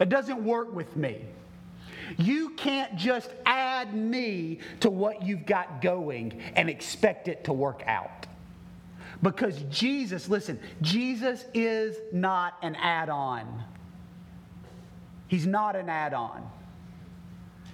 It 0.00 0.08
doesn't 0.08 0.42
work 0.44 0.74
with 0.74 0.96
me. 0.96 1.24
You 2.18 2.50
can't 2.50 2.96
just 2.96 3.30
add 3.46 3.94
me 3.94 4.58
to 4.80 4.90
what 4.90 5.22
you've 5.22 5.46
got 5.46 5.80
going 5.80 6.40
and 6.56 6.68
expect 6.68 7.28
it 7.28 7.44
to 7.44 7.52
work 7.52 7.84
out. 7.86 8.26
Because 9.22 9.62
Jesus, 9.70 10.28
listen, 10.28 10.58
Jesus 10.80 11.44
is 11.54 11.96
not 12.12 12.54
an 12.62 12.74
add 12.74 13.08
on. 13.08 13.64
He's 15.28 15.46
not 15.46 15.76
an 15.76 15.88
add 15.88 16.12
on. 16.12 16.48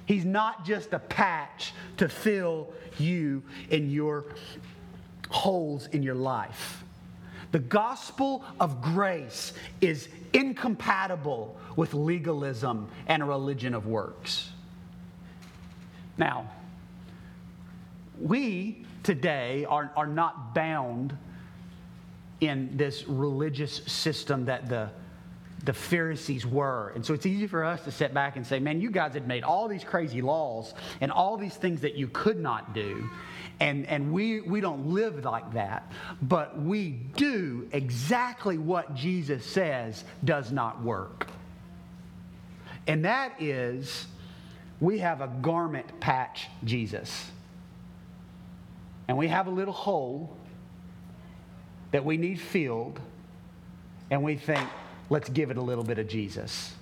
He's 0.05 0.25
not 0.25 0.65
just 0.65 0.93
a 0.93 0.99
patch 0.99 1.73
to 1.99 2.09
fill 2.09 2.69
you 2.99 3.43
in 3.71 3.91
your 3.91 4.27
holes 5.31 5.87
in 5.89 6.03
your 6.03 6.15
life. 6.15 6.85
The 7.51 7.59
gospel 7.59 8.45
of 8.61 8.83
grace 8.83 9.55
is 9.81 10.09
incompatible 10.33 11.57
with 11.77 11.95
legalism 11.95 12.89
and 13.07 13.23
a 13.23 13.27
religion 13.27 13.75
of 13.75 13.87
works. 13.87 14.51
Now, 16.19 16.51
we 18.21 18.85
today 19.03 19.65
are, 19.67 19.91
are 19.97 20.07
not 20.07 20.55
bound 20.55 21.17
in 22.41 22.77
this 22.77 23.07
religious 23.07 23.77
system 23.87 24.45
that 24.45 24.69
the, 24.69 24.91
the 25.65 25.73
Pharisees 25.73 26.47
were. 26.47 26.93
And 26.95 27.05
so 27.05 27.15
it's 27.15 27.27
easy 27.27 27.47
for 27.47 27.65
us 27.65 27.83
to 27.85 27.91
sit 27.91 28.15
back 28.15 28.37
and 28.37 28.47
say, 28.47 28.59
man, 28.59 28.81
you 28.81 28.91
guys 28.91 29.15
had 29.15 29.27
made 29.27 29.43
all 29.43 29.69
these 29.69 29.85
crazy 29.85 30.23
laws 30.23 30.75
and 31.01 31.11
all 31.11 31.37
these 31.37 31.55
things 31.55 31.81
that 31.81 31.95
you 31.95 32.09
could 32.09 32.39
not 32.39 32.75
do. 32.75 33.09
And, 33.61 33.87
and 33.87 34.13
we, 34.13 34.41
we 34.41 34.61
don't 34.61 34.87
live 34.87 35.25
like 35.25 35.55
that, 35.55 35.91
but 36.23 36.61
we 36.61 36.91
do 36.91 37.69
exactly 37.73 38.57
what 38.57 38.95
Jesus 38.95 39.45
says 39.45 40.05
does 40.25 40.53
not 40.53 40.83
work. 40.83 41.27
And 42.87 43.05
that 43.05 43.43
is, 43.43 44.07
we 44.81 44.99
have 44.99 45.21
a 45.21 45.27
garment 45.27 45.99
patch 45.99 46.47
Jesus. 46.63 47.31
And 49.09 49.19
we 49.19 49.27
have 49.29 49.47
a 49.49 49.51
little 49.51 49.75
hole 49.75 50.37
that 51.91 52.05
we 52.05 52.17
need 52.17 52.41
filled, 52.41 53.01
and 54.11 54.23
we 54.23 54.37
think, 54.37 54.69
let's 55.11 55.29
give 55.29 55.51
it 55.51 55.57
a 55.57 55.63
little 55.63 55.85
bit 55.85 55.99
of 55.99 56.09
Jesus. 56.09 56.75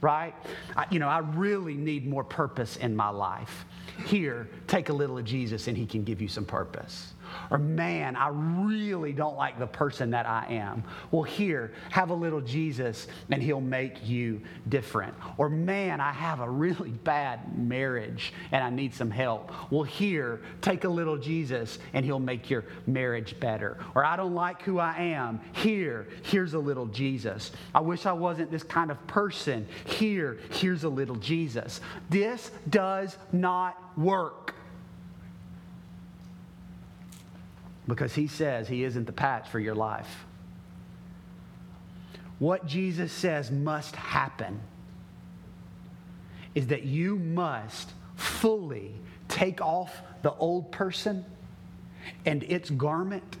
Right? 0.00 0.34
I, 0.76 0.86
you 0.90 0.98
know, 0.98 1.08
I 1.08 1.18
really 1.18 1.74
need 1.74 2.08
more 2.08 2.24
purpose 2.24 2.76
in 2.76 2.96
my 2.96 3.08
life. 3.08 3.64
Here, 4.06 4.48
take 4.66 4.88
a 4.88 4.92
little 4.92 5.16
of 5.16 5.24
Jesus 5.24 5.68
and 5.68 5.76
he 5.76 5.86
can 5.86 6.02
give 6.02 6.20
you 6.20 6.26
some 6.26 6.44
purpose. 6.44 7.12
Or, 7.50 7.58
man, 7.58 8.16
I 8.16 8.28
really 8.28 9.12
don't 9.12 9.36
like 9.36 9.58
the 9.58 9.66
person 9.66 10.10
that 10.10 10.26
I 10.26 10.46
am. 10.50 10.84
Well, 11.10 11.22
here, 11.22 11.72
have 11.90 12.10
a 12.10 12.14
little 12.14 12.40
Jesus 12.40 13.06
and 13.30 13.42
he'll 13.42 13.60
make 13.60 14.06
you 14.06 14.40
different. 14.68 15.14
Or, 15.36 15.48
man, 15.48 16.00
I 16.00 16.12
have 16.12 16.40
a 16.40 16.48
really 16.48 16.90
bad 16.90 17.58
marriage 17.58 18.32
and 18.50 18.62
I 18.62 18.70
need 18.70 18.94
some 18.94 19.10
help. 19.10 19.52
Well, 19.70 19.82
here, 19.82 20.40
take 20.60 20.84
a 20.84 20.88
little 20.88 21.16
Jesus 21.16 21.78
and 21.92 22.04
he'll 22.04 22.18
make 22.18 22.50
your 22.50 22.64
marriage 22.86 23.38
better. 23.40 23.78
Or, 23.94 24.04
I 24.04 24.16
don't 24.16 24.34
like 24.34 24.62
who 24.62 24.78
I 24.78 24.96
am. 24.98 25.40
Here, 25.52 26.08
here's 26.22 26.54
a 26.54 26.58
little 26.58 26.86
Jesus. 26.86 27.52
I 27.74 27.80
wish 27.80 28.06
I 28.06 28.12
wasn't 28.12 28.50
this 28.50 28.62
kind 28.62 28.90
of 28.90 29.06
person. 29.06 29.66
Here, 29.84 30.38
here's 30.50 30.84
a 30.84 30.88
little 30.88 31.16
Jesus. 31.16 31.80
This 32.10 32.50
does 32.68 33.16
not 33.32 33.76
work. 33.96 34.51
Because 37.92 38.14
he 38.14 38.26
says 38.26 38.68
he 38.68 38.84
isn't 38.84 39.04
the 39.04 39.12
patch 39.12 39.46
for 39.50 39.60
your 39.60 39.74
life. 39.74 40.24
What 42.38 42.66
Jesus 42.66 43.12
says 43.12 43.50
must 43.50 43.94
happen 43.94 44.60
is 46.54 46.68
that 46.68 46.84
you 46.84 47.18
must 47.18 47.92
fully 48.16 48.94
take 49.28 49.60
off 49.60 49.94
the 50.22 50.32
old 50.32 50.72
person 50.72 51.26
and 52.24 52.42
its 52.44 52.70
garment 52.70 53.36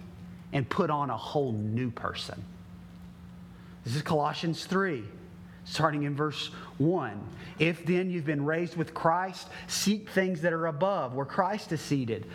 and 0.52 0.68
put 0.68 0.90
on 0.90 1.08
a 1.08 1.16
whole 1.16 1.52
new 1.52 1.90
person. 1.90 2.44
This 3.84 3.96
is 3.96 4.02
Colossians 4.02 4.66
3, 4.66 5.02
starting 5.64 6.02
in 6.02 6.14
verse 6.14 6.48
1. 6.76 7.18
If 7.58 7.86
then 7.86 8.10
you've 8.10 8.26
been 8.26 8.44
raised 8.44 8.76
with 8.76 8.92
Christ, 8.92 9.48
seek 9.66 10.10
things 10.10 10.42
that 10.42 10.52
are 10.52 10.66
above, 10.66 11.14
where 11.14 11.24
Christ 11.24 11.72
is 11.72 11.80
seated 11.80 12.26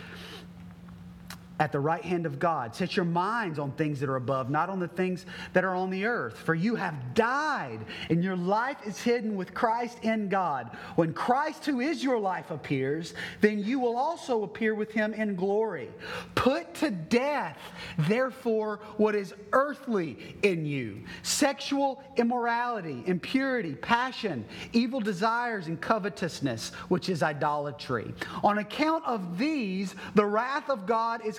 at 1.58 1.72
the 1.72 1.80
right 1.80 2.02
hand 2.02 2.26
of 2.26 2.38
God. 2.38 2.74
Set 2.74 2.96
your 2.96 3.04
minds 3.04 3.58
on 3.58 3.72
things 3.72 4.00
that 4.00 4.08
are 4.08 4.16
above, 4.16 4.50
not 4.50 4.68
on 4.68 4.78
the 4.78 4.88
things 4.88 5.26
that 5.52 5.64
are 5.64 5.74
on 5.74 5.90
the 5.90 6.04
earth. 6.04 6.38
For 6.38 6.54
you 6.54 6.76
have 6.76 7.14
died, 7.14 7.80
and 8.10 8.22
your 8.22 8.36
life 8.36 8.78
is 8.86 8.98
hidden 9.00 9.36
with 9.36 9.54
Christ 9.54 9.98
in 10.02 10.28
God. 10.28 10.76
When 10.96 11.12
Christ, 11.12 11.66
who 11.66 11.80
is 11.80 12.02
your 12.02 12.18
life, 12.18 12.50
appears, 12.50 13.14
then 13.40 13.58
you 13.58 13.80
will 13.80 13.96
also 13.96 14.42
appear 14.42 14.74
with 14.74 14.92
him 14.92 15.12
in 15.14 15.34
glory. 15.34 15.90
Put 16.34 16.74
to 16.74 16.90
death, 16.90 17.58
therefore, 17.98 18.80
what 18.96 19.14
is 19.14 19.34
earthly 19.52 20.36
in 20.42 20.64
you 20.64 21.02
sexual 21.22 22.02
immorality, 22.16 23.02
impurity, 23.06 23.74
passion, 23.74 24.44
evil 24.72 25.00
desires, 25.00 25.66
and 25.66 25.80
covetousness, 25.80 26.70
which 26.88 27.08
is 27.08 27.22
idolatry. 27.22 28.12
On 28.42 28.58
account 28.58 29.04
of 29.06 29.38
these, 29.38 29.94
the 30.14 30.24
wrath 30.24 30.70
of 30.70 30.86
God 30.86 31.24
is 31.24 31.38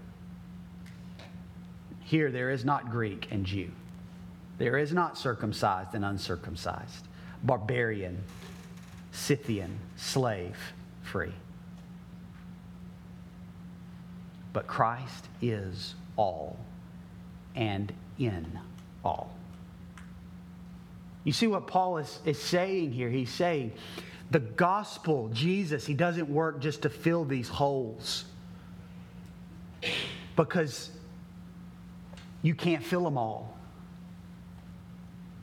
Here, 2.11 2.29
there 2.29 2.49
is 2.49 2.65
not 2.65 2.91
Greek 2.91 3.29
and 3.31 3.45
Jew. 3.45 3.71
There 4.57 4.77
is 4.77 4.91
not 4.91 5.17
circumcised 5.17 5.95
and 5.95 6.03
uncircumcised, 6.03 7.07
barbarian, 7.41 8.21
Scythian, 9.13 9.79
slave, 9.95 10.57
free. 11.03 11.31
But 14.51 14.67
Christ 14.67 15.29
is 15.41 15.95
all 16.17 16.59
and 17.55 17.93
in 18.19 18.59
all. 19.05 19.33
You 21.23 21.31
see 21.31 21.47
what 21.47 21.65
Paul 21.65 21.97
is, 21.97 22.19
is 22.25 22.37
saying 22.37 22.91
here? 22.91 23.09
He's 23.09 23.31
saying 23.31 23.71
the 24.31 24.39
gospel, 24.39 25.29
Jesus, 25.31 25.85
he 25.85 25.93
doesn't 25.93 26.27
work 26.27 26.59
just 26.59 26.81
to 26.81 26.89
fill 26.89 27.23
these 27.23 27.47
holes. 27.47 28.25
Because 30.35 30.91
you 32.41 32.55
can't 32.55 32.83
fill 32.83 33.03
them 33.03 33.17
all. 33.17 33.57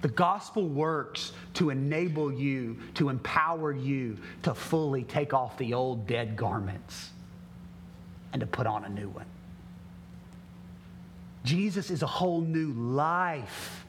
The 0.00 0.08
gospel 0.08 0.68
works 0.68 1.32
to 1.54 1.70
enable 1.70 2.32
you, 2.32 2.78
to 2.94 3.08
empower 3.08 3.72
you 3.72 4.18
to 4.44 4.54
fully 4.54 5.02
take 5.02 5.34
off 5.34 5.58
the 5.58 5.74
old 5.74 6.06
dead 6.06 6.36
garments 6.36 7.10
and 8.32 8.40
to 8.40 8.46
put 8.46 8.66
on 8.66 8.84
a 8.84 8.88
new 8.88 9.08
one. 9.08 9.26
Jesus 11.44 11.90
is 11.90 12.02
a 12.02 12.06
whole 12.06 12.40
new 12.40 12.72
life. 12.72 13.84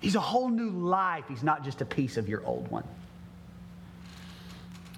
He's 0.00 0.16
a 0.16 0.20
whole 0.20 0.48
new 0.48 0.70
life. 0.70 1.24
He's 1.28 1.42
not 1.42 1.64
just 1.64 1.80
a 1.80 1.84
piece 1.84 2.16
of 2.16 2.28
your 2.28 2.44
old 2.44 2.68
one. 2.68 2.84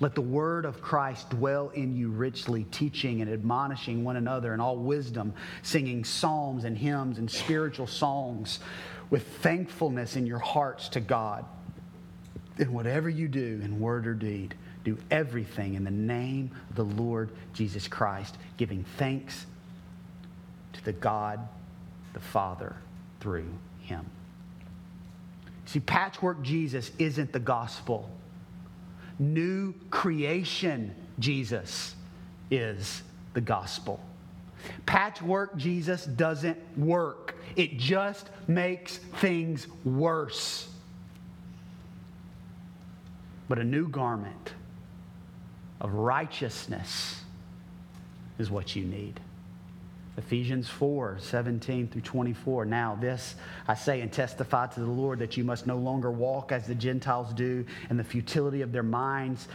Let 0.00 0.14
the 0.14 0.20
word 0.20 0.64
of 0.64 0.80
Christ 0.80 1.30
dwell 1.30 1.70
in 1.70 1.96
you 1.96 2.10
richly, 2.10 2.64
teaching 2.64 3.20
and 3.20 3.30
admonishing 3.30 4.04
one 4.04 4.16
another 4.16 4.54
in 4.54 4.60
all 4.60 4.76
wisdom, 4.76 5.32
singing 5.62 6.04
psalms 6.04 6.64
and 6.64 6.78
hymns 6.78 7.18
and 7.18 7.28
spiritual 7.28 7.88
songs 7.88 8.60
with 9.10 9.26
thankfulness 9.38 10.14
in 10.14 10.26
your 10.26 10.38
hearts 10.38 10.88
to 10.90 11.00
God. 11.00 11.44
And 12.58 12.72
whatever 12.72 13.08
you 13.08 13.26
do 13.26 13.60
in 13.62 13.80
word 13.80 14.06
or 14.06 14.14
deed, 14.14 14.54
do 14.84 14.96
everything 15.10 15.74
in 15.74 15.82
the 15.82 15.90
name 15.90 16.52
of 16.70 16.76
the 16.76 16.84
Lord 16.84 17.30
Jesus 17.52 17.88
Christ, 17.88 18.38
giving 18.56 18.84
thanks 18.98 19.46
to 20.74 20.84
the 20.84 20.92
God, 20.92 21.40
the 22.12 22.20
Father, 22.20 22.76
through 23.20 23.48
him. 23.82 24.06
See, 25.66 25.80
patchwork 25.80 26.40
Jesus 26.42 26.92
isn't 26.98 27.32
the 27.32 27.40
gospel 27.40 28.08
new 29.18 29.74
creation 29.90 30.94
Jesus 31.18 31.94
is 32.50 33.02
the 33.34 33.40
gospel. 33.40 34.00
Patchwork 34.86 35.56
Jesus 35.56 36.04
doesn't 36.04 36.58
work, 36.76 37.36
it 37.56 37.78
just 37.78 38.30
makes 38.46 38.98
things 39.20 39.66
worse. 39.84 40.68
But 43.48 43.58
a 43.58 43.64
new 43.64 43.88
garment 43.88 44.52
of 45.80 45.94
righteousness 45.94 47.22
is 48.38 48.50
what 48.50 48.76
you 48.76 48.84
need. 48.84 49.20
Ephesians 50.18 50.68
4 50.68 51.18
17 51.20 51.86
through 51.88 52.00
24. 52.02 52.64
Now, 52.64 52.98
this 53.00 53.36
I 53.68 53.74
say 53.74 54.00
and 54.00 54.12
testify 54.12 54.66
to 54.66 54.80
the 54.80 54.86
Lord 54.86 55.20
that 55.20 55.36
you 55.36 55.44
must 55.44 55.66
no 55.66 55.76
longer 55.76 56.10
walk 56.10 56.50
as 56.50 56.66
the 56.66 56.74
Gentiles 56.74 57.32
do 57.32 57.64
in 57.88 57.96
the 57.96 58.04
futility 58.04 58.62
of 58.62 58.72
their 58.72 58.82
minds. 58.82 59.46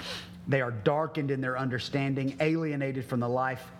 They 0.48 0.62
are 0.62 0.72
darkened 0.72 1.32
in 1.32 1.42
their 1.42 1.58
understanding, 1.58 2.38
alienated 2.40 3.06
from 3.06 3.20
the 3.20 3.28
life 3.28 3.72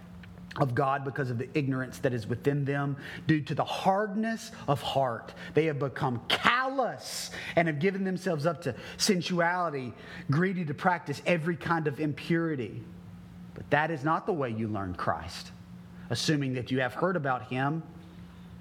of 0.58 0.76
God 0.76 1.06
because 1.06 1.30
of 1.32 1.38
the 1.38 1.50
ignorance 1.54 2.00
that 2.00 2.14
is 2.14 2.28
within 2.28 2.66
them 2.66 2.98
due 3.28 3.42
to 3.42 3.56
the 3.56 3.64
hardness 3.64 4.52
of 4.68 4.82
heart. 4.82 5.34
They 5.54 5.66
have 5.66 5.80
become 5.80 6.22
callous 6.28 7.32
and 7.56 7.70
have 7.70 7.80
given 7.80 8.04
themselves 8.04 8.46
up 8.46 8.62
to 8.64 8.76
sensuality, 8.98 9.94
greedy 10.30 10.66
to 10.66 10.74
practice 10.74 11.22
every 11.26 11.56
kind 11.56 11.88
of 11.88 12.02
impurity. 12.02 12.84
But 13.56 13.70
that 13.70 13.90
is 13.90 14.04
not 14.04 14.26
the 14.26 14.34
way 14.34 14.50
you 14.50 14.68
learned 14.68 14.98
Christ 14.98 15.53
assuming 16.14 16.54
that 16.54 16.70
you 16.70 16.80
have 16.80 16.94
heard 16.94 17.16
about 17.16 17.48
him 17.48 17.82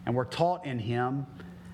and 0.07 0.15
were 0.15 0.25
taught 0.25 0.65
in 0.65 0.79
him 0.79 1.27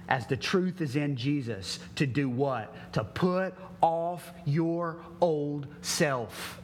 as 0.08 0.26
the 0.26 0.36
truth 0.36 0.80
is 0.80 0.96
in 0.96 1.14
Jesus 1.14 1.78
to 1.94 2.04
do 2.04 2.28
what? 2.28 2.74
To 2.94 3.04
put 3.04 3.54
off 3.80 4.32
your 4.44 4.96
old 5.20 5.68
self, 5.80 6.60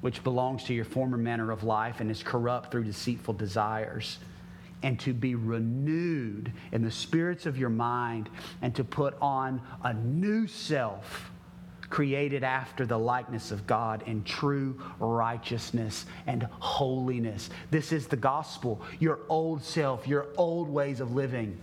which 0.00 0.24
belongs 0.24 0.64
to 0.64 0.72
your 0.72 0.86
former 0.86 1.18
manner 1.18 1.50
of 1.50 1.62
life 1.62 2.00
and 2.00 2.10
is 2.10 2.22
corrupt 2.22 2.72
through 2.72 2.84
deceitful 2.84 3.34
desires, 3.34 4.16
and 4.82 4.98
to 5.00 5.12
be 5.12 5.34
renewed 5.34 6.50
in 6.72 6.82
the 6.82 6.90
spirits 6.90 7.44
of 7.44 7.58
your 7.58 7.68
mind 7.68 8.30
and 8.62 8.74
to 8.76 8.82
put 8.82 9.14
on 9.20 9.60
a 9.84 9.92
new 9.92 10.46
self 10.46 11.30
created 11.88 12.42
after 12.42 12.84
the 12.84 12.98
likeness 12.98 13.50
of 13.50 13.66
God 13.66 14.02
in 14.06 14.24
true 14.24 14.80
righteousness 14.98 16.06
and 16.26 16.42
holiness. 16.60 17.50
This 17.70 17.92
is 17.92 18.06
the 18.06 18.16
gospel. 18.16 18.80
Your 18.98 19.20
old 19.28 19.62
self, 19.62 20.06
your 20.06 20.28
old 20.36 20.68
ways 20.68 21.00
of 21.00 21.14
living, 21.14 21.58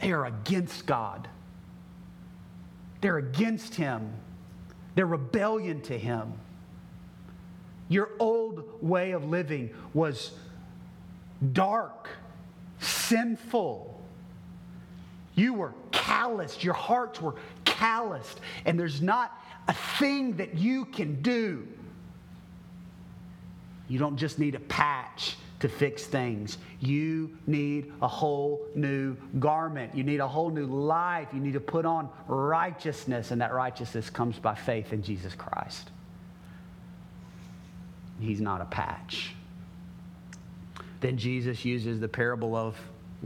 they 0.00 0.12
are 0.12 0.26
against 0.26 0.86
God. 0.86 1.28
They're 3.00 3.18
against 3.18 3.74
Him. 3.74 4.12
They're 4.94 5.06
rebellion 5.06 5.80
to 5.82 5.98
Him. 5.98 6.32
Your 7.88 8.10
old 8.18 8.82
way 8.82 9.12
of 9.12 9.24
living 9.24 9.70
was 9.92 10.32
dark, 11.52 12.08
sinful. 12.80 14.02
You 15.34 15.54
were 15.54 15.74
calloused. 15.90 16.64
Your 16.64 16.74
hearts 16.74 17.20
were 17.20 17.34
calloused, 17.82 18.40
and 18.64 18.78
there's 18.78 19.02
not 19.02 19.32
a 19.66 19.74
thing 19.98 20.36
that 20.36 20.54
you 20.54 20.84
can 20.84 21.20
do. 21.20 21.66
You 23.88 23.98
don't 23.98 24.16
just 24.16 24.38
need 24.38 24.54
a 24.54 24.60
patch 24.60 25.36
to 25.58 25.68
fix 25.68 26.04
things. 26.04 26.58
You 26.78 27.36
need 27.46 27.92
a 28.00 28.06
whole 28.06 28.64
new 28.76 29.16
garment. 29.40 29.96
You 29.96 30.04
need 30.04 30.20
a 30.20 30.28
whole 30.28 30.50
new 30.50 30.66
life. 30.66 31.28
You 31.32 31.40
need 31.40 31.54
to 31.54 31.60
put 31.60 31.84
on 31.84 32.08
righteousness, 32.28 33.32
and 33.32 33.40
that 33.40 33.52
righteousness 33.52 34.08
comes 34.10 34.38
by 34.38 34.54
faith 34.54 34.92
in 34.92 35.02
Jesus 35.02 35.34
Christ. 35.34 35.90
He's 38.20 38.40
not 38.40 38.60
a 38.60 38.66
patch. 38.66 39.34
Then 41.00 41.16
Jesus 41.16 41.64
uses 41.64 41.98
the 41.98 42.06
parable 42.06 42.54
of 42.54 42.76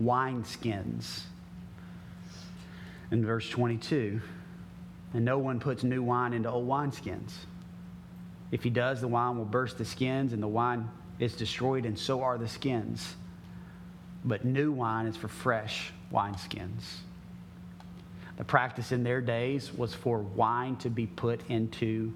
wineskins 0.01 1.21
in 3.11 3.25
verse 3.25 3.49
22. 3.51 4.23
And 5.17 5.25
no 5.25 5.39
one 5.39 5.61
puts 5.61 5.83
new 5.83 6.03
wine 6.03 6.35
into 6.35 6.51
old 6.51 6.69
wineskins. 6.69 7.33
If 8.51 8.63
he 8.63 8.69
does, 8.69 9.01
the 9.01 9.09
wine 9.09 9.39
will 9.39 9.47
burst 9.47 9.79
the 9.79 9.85
skins, 9.87 10.35
and 10.35 10.43
the 10.43 10.47
wine 10.47 10.91
is 11.19 11.35
destroyed, 11.35 11.87
and 11.87 11.99
so 11.99 12.21
are 12.21 12.37
the 12.37 12.47
skins. 12.47 13.17
But 14.27 14.45
new 14.45 14.71
wine 14.71 15.07
is 15.07 15.17
for 15.17 15.29
fresh 15.29 15.91
wineskins. 16.13 16.99
The 18.37 18.45
practice 18.45 18.93
in 18.93 19.05
their 19.05 19.23
days 19.23 19.73
was 19.73 19.95
for 19.95 20.19
wine 20.19 20.77
to 20.77 20.91
be 20.91 21.07
put 21.07 21.41
into 21.49 22.13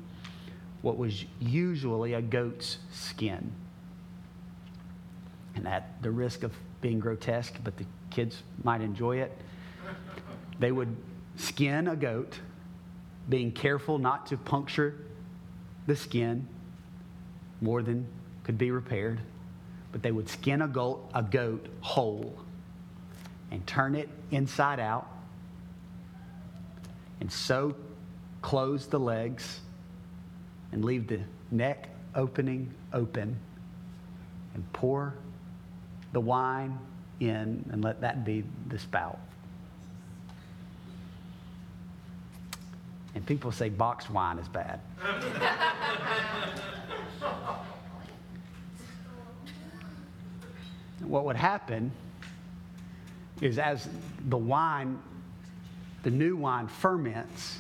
what 0.83 0.99
was 0.99 1.25
usually 1.41 2.13
a 2.13 2.21
goat's 2.21 2.77
skin. 2.93 3.51
And 5.55 5.67
at 5.67 6.03
the 6.03 6.11
risk 6.11 6.43
of 6.43 6.53
being 6.83 7.01
grotesque, 7.01 7.55
but 7.65 7.79
the 7.79 7.87
kids 8.11 8.43
might 8.63 8.83
enjoy 8.83 9.21
it, 9.21 9.33
they 10.59 10.71
would 10.71 10.95
skin 11.37 11.89
a 11.89 11.97
goat 11.97 12.39
being 13.31 13.53
careful 13.53 13.99
not 13.99 14.27
to 14.27 14.37
puncture 14.37 14.97
the 15.87 15.97
skin 15.97 16.47
more 17.61 17.83
than 17.83 18.07
could 18.45 18.59
be 18.59 18.71
repaired. 18.71 19.21
But 19.93 20.03
they 20.03 20.13
would 20.13 20.29
skin 20.29 20.63
a 20.63 20.69
goat, 20.69 21.09
a 21.15 21.23
goat 21.23 21.67
whole 21.81 22.37
and 23.51 23.67
turn 23.67 23.95
it 23.95 24.09
inside 24.31 24.79
out 24.79 25.09
and 27.21 27.31
so 27.31 27.75
close 28.43 28.87
the 28.87 28.99
legs 28.99 29.61
and 30.73 30.85
leave 30.85 31.07
the 31.09 31.21
neck 31.51 31.89
opening 32.15 32.73
open 32.93 33.39
and 34.55 34.73
pour 34.73 35.15
the 36.13 36.21
wine 36.21 36.79
in 37.21 37.65
and 37.71 37.85
let 37.85 38.01
that 38.01 38.25
be 38.25 38.45
the 38.69 38.79
spout. 38.79 39.19
And 43.21 43.27
people 43.27 43.53
say 43.53 43.69
boxed 43.69 44.09
wine 44.09 44.39
is 44.39 44.49
bad. 44.49 44.81
what 51.03 51.27
would 51.27 51.37
happen 51.37 51.93
is 53.43 53.59
as 53.59 53.91
the 54.31 54.39
wine, 54.39 54.99
the 56.03 56.11
new 56.11 56.35
wine 56.35 56.67
ferments, 56.67 57.59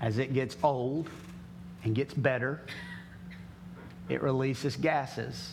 as 0.00 0.18
it 0.18 0.34
gets 0.34 0.56
old 0.64 1.08
and 1.84 1.94
gets 1.94 2.12
better, 2.12 2.60
it 4.08 4.20
releases 4.20 4.74
gases. 4.74 5.52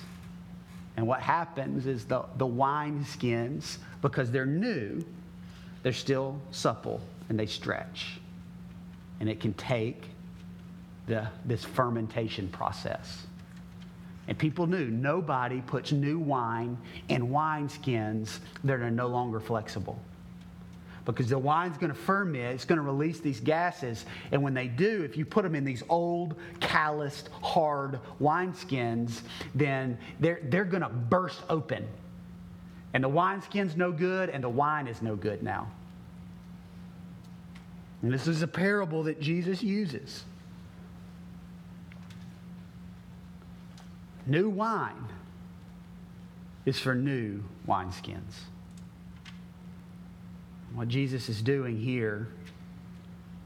And 0.98 1.06
what 1.06 1.22
happens 1.22 1.86
is 1.86 2.04
the, 2.06 2.26
the 2.38 2.48
wine 2.48 3.06
skins, 3.06 3.78
because 4.02 4.32
they're 4.32 4.48
new, 4.48 5.06
they're 5.84 5.94
still 5.94 6.42
supple 6.50 7.00
and 7.30 7.40
they 7.40 7.46
stretch 7.46 8.20
and 9.20 9.30
it 9.30 9.40
can 9.40 9.54
take 9.54 10.04
the, 11.08 11.28
this 11.46 11.64
fermentation 11.64 12.48
process. 12.50 13.26
And 14.28 14.38
people 14.38 14.68
knew 14.68 14.86
nobody 14.86 15.60
puts 15.62 15.92
new 15.92 16.20
wine 16.20 16.78
in 17.10 17.32
wine 17.32 17.68
skins 17.68 18.40
that 18.64 18.80
are 18.80 18.92
no 18.92 19.08
longer 19.08 19.40
flexible. 19.40 20.00
because 21.06 21.30
the 21.30 21.40
wine's 21.40 21.78
going 21.80 21.92
to 21.92 21.98
ferment, 21.98 22.54
it's 22.54 22.66
going 22.66 22.78
to 22.78 22.84
release 22.84 23.20
these 23.20 23.40
gases. 23.40 24.06
And 24.32 24.44
when 24.44 24.54
they 24.54 24.68
do, 24.68 25.02
if 25.04 25.18
you 25.18 25.26
put 25.26 25.44
them 25.44 25.56
in 25.56 25.66
these 25.66 25.82
old, 25.90 26.36
calloused, 26.60 27.30
hard 27.42 28.00
wineskins, 28.22 29.22
then 29.56 29.98
they're, 30.20 30.42
they're 30.44 30.66
going 30.66 30.84
to 30.84 30.90
burst 30.90 31.42
open. 31.50 31.88
And 32.94 33.04
the 33.04 33.10
wineskin's 33.10 33.76
no 33.76 33.92
good, 33.92 34.30
and 34.30 34.44
the 34.44 34.50
wine 34.50 34.88
is 34.88 35.02
no 35.02 35.16
good 35.16 35.42
now. 35.42 35.72
And 38.02 38.12
this 38.12 38.28
is 38.28 38.42
a 38.42 38.48
parable 38.48 39.04
that 39.04 39.20
Jesus 39.20 39.62
uses. 39.62 40.24
New 44.26 44.50
wine 44.50 45.08
is 46.66 46.80
for 46.80 46.94
new 46.96 47.44
wineskins. 47.68 48.44
What 50.74 50.88
Jesus 50.88 51.30
is 51.30 51.42
doing 51.42 51.78
here 51.78 52.28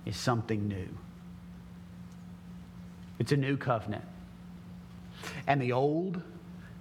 is 0.06 0.18
something 0.18 0.68
new. 0.68 0.90
It's 3.18 3.32
a 3.32 3.38
new 3.38 3.56
covenant. 3.56 4.04
And 5.48 5.62
the 5.62 5.72
old, 5.72 6.22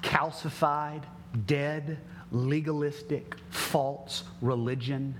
calcified, 0.02 1.04
dead, 1.46 1.98
legalistic, 2.32 3.36
false 3.50 4.24
religion 4.40 5.14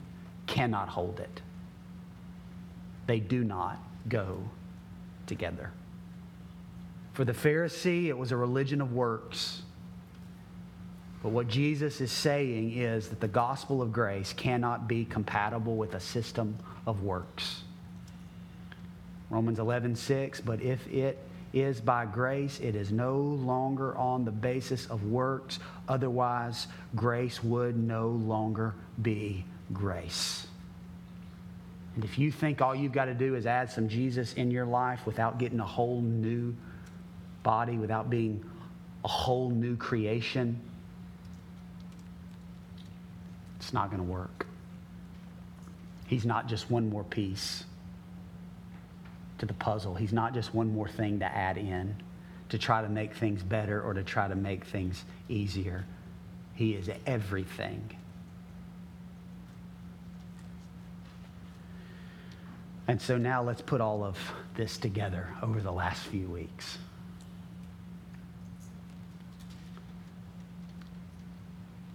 cannot 0.46 0.88
hold 0.88 1.20
it. 1.20 1.40
They 3.12 3.20
do 3.20 3.44
not 3.44 3.76
go 4.08 4.38
together. 5.26 5.70
For 7.12 7.26
the 7.26 7.34
Pharisee, 7.34 8.06
it 8.06 8.16
was 8.16 8.32
a 8.32 8.38
religion 8.38 8.80
of 8.80 8.94
works. 8.94 9.60
But 11.22 11.28
what 11.28 11.46
Jesus 11.46 12.00
is 12.00 12.10
saying 12.10 12.72
is 12.72 13.10
that 13.10 13.20
the 13.20 13.28
gospel 13.28 13.82
of 13.82 13.92
grace 13.92 14.32
cannot 14.32 14.88
be 14.88 15.04
compatible 15.04 15.76
with 15.76 15.94
a 15.94 16.00
system 16.00 16.56
of 16.86 17.02
works. 17.02 17.64
Romans 19.28 19.58
11, 19.58 19.94
6, 19.94 20.40
but 20.40 20.62
if 20.62 20.88
it 20.88 21.18
is 21.52 21.82
by 21.82 22.06
grace, 22.06 22.60
it 22.60 22.74
is 22.74 22.90
no 22.90 23.18
longer 23.18 23.94
on 23.94 24.24
the 24.24 24.30
basis 24.30 24.86
of 24.86 25.04
works. 25.04 25.58
Otherwise, 25.86 26.66
grace 26.96 27.44
would 27.44 27.76
no 27.76 28.08
longer 28.08 28.74
be 29.02 29.44
grace. 29.70 30.46
And 31.95 32.05
if 32.05 32.18
you 32.18 32.32
think 32.32 32.62
all 32.62 32.74
you've 32.74 32.93
got 32.93 33.07
to 33.07 33.14
do 33.14 33.34
is 33.34 33.47
add 33.47 33.70
some 33.70 33.88
Jesus 33.88 34.32
in 34.34 34.51
your 34.51 34.64
life 34.64 35.01
without 35.05 35.38
getting 35.38 35.61
a 35.61 35.66
whole 35.66 36.01
new 36.01 36.55
body, 37.43 37.76
without 37.76 38.09
being 38.09 38.45
a 39.05 39.09
whole 39.09 39.51
new 39.51 39.76
creation, 39.76 40.59
it's 43.57 43.72
not 43.72 43.90
going 43.90 44.03
to 44.03 44.09
work. 44.09 44.47
He's 46.07 46.24
not 46.24 46.47
just 46.47 46.70
one 46.70 46.88
more 46.88 47.05
piece 47.05 47.64
to 49.38 49.47
the 49.47 49.55
puzzle. 49.55 49.95
He's 49.95 50.12
not 50.12 50.34
just 50.34 50.55
one 50.55 50.72
more 50.72 50.88
thing 50.88 51.18
to 51.18 51.24
add 51.24 51.59
in 51.59 51.97
to 52.49 52.59
try 52.59 52.82
to 52.82 52.88
make 52.88 53.14
things 53.14 53.43
better 53.43 53.80
or 53.82 53.95
to 53.95 54.03
try 54.03 54.28
to 54.28 54.34
make 54.34 54.64
things 54.64 55.05
easier. 55.28 55.86
He 56.55 56.74
is 56.74 56.90
everything. 57.07 57.97
And 62.93 63.01
so 63.01 63.16
now 63.16 63.43
let's 63.43 63.62
put 63.62 63.80
all 63.80 64.05
of 64.05 64.18
this 64.55 64.76
together 64.76 65.26
over 65.43 65.62
the 65.62 65.72
last 65.72 66.03
few 66.09 66.28
weeks. 66.28 66.76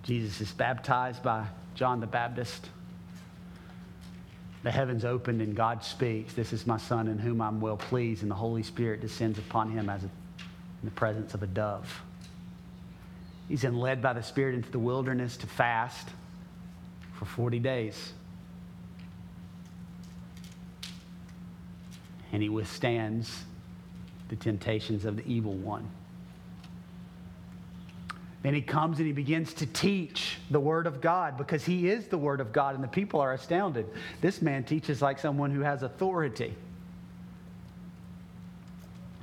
Jesus 0.02 0.42
is 0.42 0.52
baptized 0.52 1.22
by 1.22 1.46
John 1.76 2.00
the 2.00 2.08
Baptist. 2.08 2.68
The 4.64 4.72
heavens 4.72 5.06
opened 5.06 5.40
and 5.40 5.56
God 5.56 5.84
speaks, 5.84 6.34
This 6.34 6.52
is 6.52 6.66
my 6.66 6.78
Son 6.78 7.08
in 7.08 7.20
whom 7.20 7.42
I'm 7.42 7.62
well 7.62 7.78
pleased, 7.78 8.24
and 8.24 8.32
the 8.32 8.36
Holy 8.36 8.64
Spirit 8.64 9.00
descends 9.00 9.38
upon 9.38 9.70
him 9.70 9.90
as 9.90 10.02
a, 10.02 10.08
in 10.08 10.86
the 10.86 10.90
presence 10.90 11.36
of 11.36 11.44
a 11.44 11.48
dove. 11.48 12.02
He's 13.48 13.62
then 13.62 13.78
led 13.78 14.02
by 14.02 14.14
the 14.14 14.24
Spirit 14.24 14.56
into 14.56 14.72
the 14.72 14.80
wilderness 14.80 15.38
to 15.38 15.46
fast 15.46 16.08
for 17.14 17.26
40 17.26 17.60
days. 17.60 18.14
And 22.38 22.44
he 22.44 22.50
withstands 22.50 23.46
the 24.30 24.36
temptations 24.36 25.06
of 25.06 25.16
the 25.16 25.26
evil 25.26 25.56
one. 25.56 25.90
Then 28.44 28.54
he 28.54 28.62
comes 28.62 29.00
and 29.00 29.08
he 29.08 29.12
begins 29.12 29.56
to 29.56 29.66
teach 29.66 30.38
the 30.52 30.60
Word 30.60 30.86
of 30.86 31.02
God 31.02 31.36
because 31.36 31.66
he 31.66 31.90
is 31.90 32.06
the 32.06 32.18
Word 32.20 32.40
of 32.40 32.54
God, 32.54 32.76
and 32.76 32.84
the 32.84 32.88
people 32.88 33.20
are 33.22 33.34
astounded. 33.34 33.88
This 34.22 34.40
man 34.40 34.66
teaches 34.66 35.02
like 35.02 35.18
someone 35.18 35.50
who 35.50 35.62
has 35.62 35.82
authority. 35.82 36.54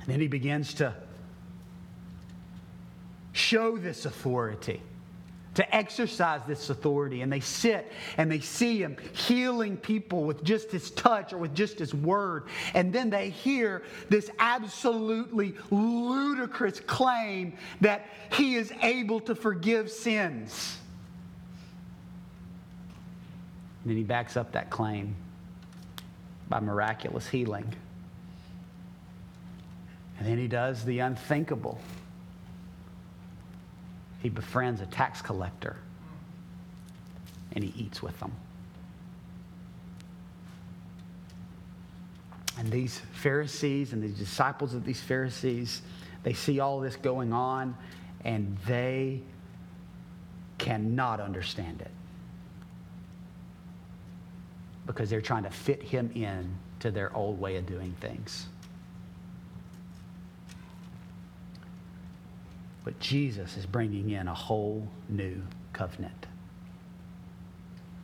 And 0.01 0.09
then 0.09 0.19
he 0.19 0.27
begins 0.27 0.73
to 0.73 0.93
show 3.31 3.77
this 3.77 4.05
authority 4.05 4.81
to 5.55 5.75
exercise 5.75 6.41
this 6.47 6.69
authority. 6.69 7.21
And 7.21 7.31
they 7.31 7.39
sit 7.39 7.91
and 8.17 8.31
they 8.31 8.39
see 8.39 8.81
him 8.81 8.97
healing 9.13 9.77
people 9.77 10.23
with 10.23 10.43
just 10.43 10.71
his 10.71 10.91
touch 10.91 11.33
or 11.33 11.37
with 11.37 11.55
just 11.55 11.79
his 11.79 11.93
word. 11.93 12.43
And 12.73 12.93
then 12.93 13.09
they 13.09 13.29
hear 13.29 13.83
this 14.09 14.29
absolutely 14.39 15.55
ludicrous 15.71 16.79
claim 16.79 17.57
that 17.81 18.05
he 18.31 18.55
is 18.55 18.71
able 18.81 19.19
to 19.21 19.35
forgive 19.35 19.91
sins. 19.91 20.77
And 23.83 23.91
then 23.91 23.97
he 23.97 24.03
backs 24.03 24.37
up 24.37 24.51
that 24.53 24.69
claim 24.69 25.15
by 26.49 26.59
miraculous 26.59 27.27
healing. 27.27 27.73
And 30.17 30.27
then 30.27 30.37
he 30.37 30.47
does 30.47 30.85
the 30.85 30.99
unthinkable 30.99 31.79
he 34.25 34.29
befriends 34.29 34.81
a 34.81 34.87
tax 34.87 35.21
collector 35.21 35.77
and 37.51 37.63
he 37.63 37.71
eats 37.79 38.01
with 38.01 38.19
them. 38.19 38.31
And 42.57 42.71
these 42.71 42.99
Pharisees 43.13 43.93
and 43.93 44.01
the 44.01 44.07
disciples 44.07 44.73
of 44.73 44.83
these 44.83 44.99
Pharisees, 44.99 45.83
they 46.23 46.33
see 46.33 46.59
all 46.59 46.79
this 46.79 46.95
going 46.95 47.33
on 47.33 47.77
and 48.23 48.57
they 48.65 49.21
cannot 50.57 51.19
understand 51.19 51.81
it 51.81 51.91
because 54.87 55.07
they're 55.07 55.21
trying 55.21 55.43
to 55.43 55.51
fit 55.51 55.83
him 55.83 56.09
in 56.15 56.51
to 56.79 56.89
their 56.89 57.15
old 57.15 57.39
way 57.39 57.57
of 57.57 57.67
doing 57.67 57.95
things. 58.01 58.47
But 62.85 62.99
Jesus 62.99 63.57
is 63.57 63.65
bringing 63.65 64.11
in 64.11 64.27
a 64.27 64.33
whole 64.33 64.87
new 65.09 65.41
covenant. 65.73 66.27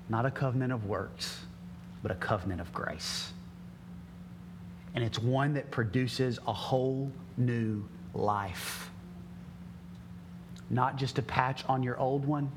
Not 0.10 0.26
a 0.26 0.32
covenant 0.32 0.74
of 0.74 0.88
works, 0.88 1.40
but 2.02 2.12
a 2.12 2.16
covenant 2.16 2.60
of 2.60 2.74
grace. 2.74 3.32
And 4.96 5.04
it's 5.04 5.20
one 5.20 5.54
that 5.54 5.70
produces 5.70 6.40
a 6.48 6.52
whole 6.52 7.12
new 7.38 7.88
life. 8.16 8.90
Not 10.72 10.98
just 10.98 11.20
a 11.20 11.22
patch 11.22 11.64
on 11.70 11.84
your 11.84 11.98
old 12.00 12.26
one, 12.26 12.52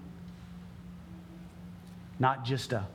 not 2.18 2.44
just 2.44 2.72
a, 2.72 2.86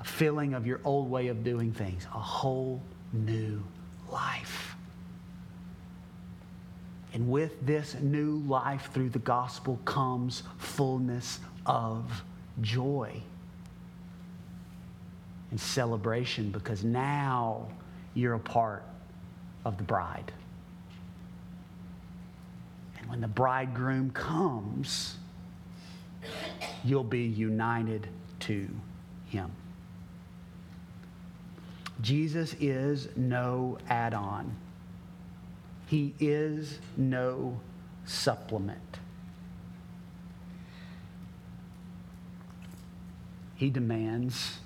a 0.00 0.04
feeling 0.04 0.52
of 0.52 0.66
your 0.66 0.80
old 0.84 1.08
way 1.08 1.28
of 1.28 1.44
doing 1.44 1.72
things, 1.72 2.06
a 2.06 2.18
whole 2.18 2.82
new 3.12 3.62
life. 4.10 4.73
And 7.14 7.30
with 7.30 7.64
this 7.64 7.94
new 8.00 8.38
life 8.48 8.90
through 8.92 9.10
the 9.10 9.20
gospel 9.20 9.78
comes 9.84 10.42
fullness 10.58 11.38
of 11.64 12.24
joy 12.60 13.22
and 15.52 15.60
celebration 15.60 16.50
because 16.50 16.82
now 16.82 17.68
you're 18.14 18.34
a 18.34 18.40
part 18.40 18.82
of 19.64 19.78
the 19.78 19.84
bride. 19.84 20.32
And 22.98 23.08
when 23.08 23.20
the 23.20 23.28
bridegroom 23.28 24.10
comes, 24.10 25.16
you'll 26.82 27.04
be 27.04 27.22
united 27.22 28.08
to 28.40 28.68
him. 29.28 29.52
Jesus 32.00 32.56
is 32.58 33.08
no 33.14 33.78
add 33.88 34.14
on. 34.14 34.52
He 35.94 36.12
is 36.18 36.80
no 36.96 37.60
supplement. 38.04 38.98
He 43.54 43.70
demands 43.70 44.58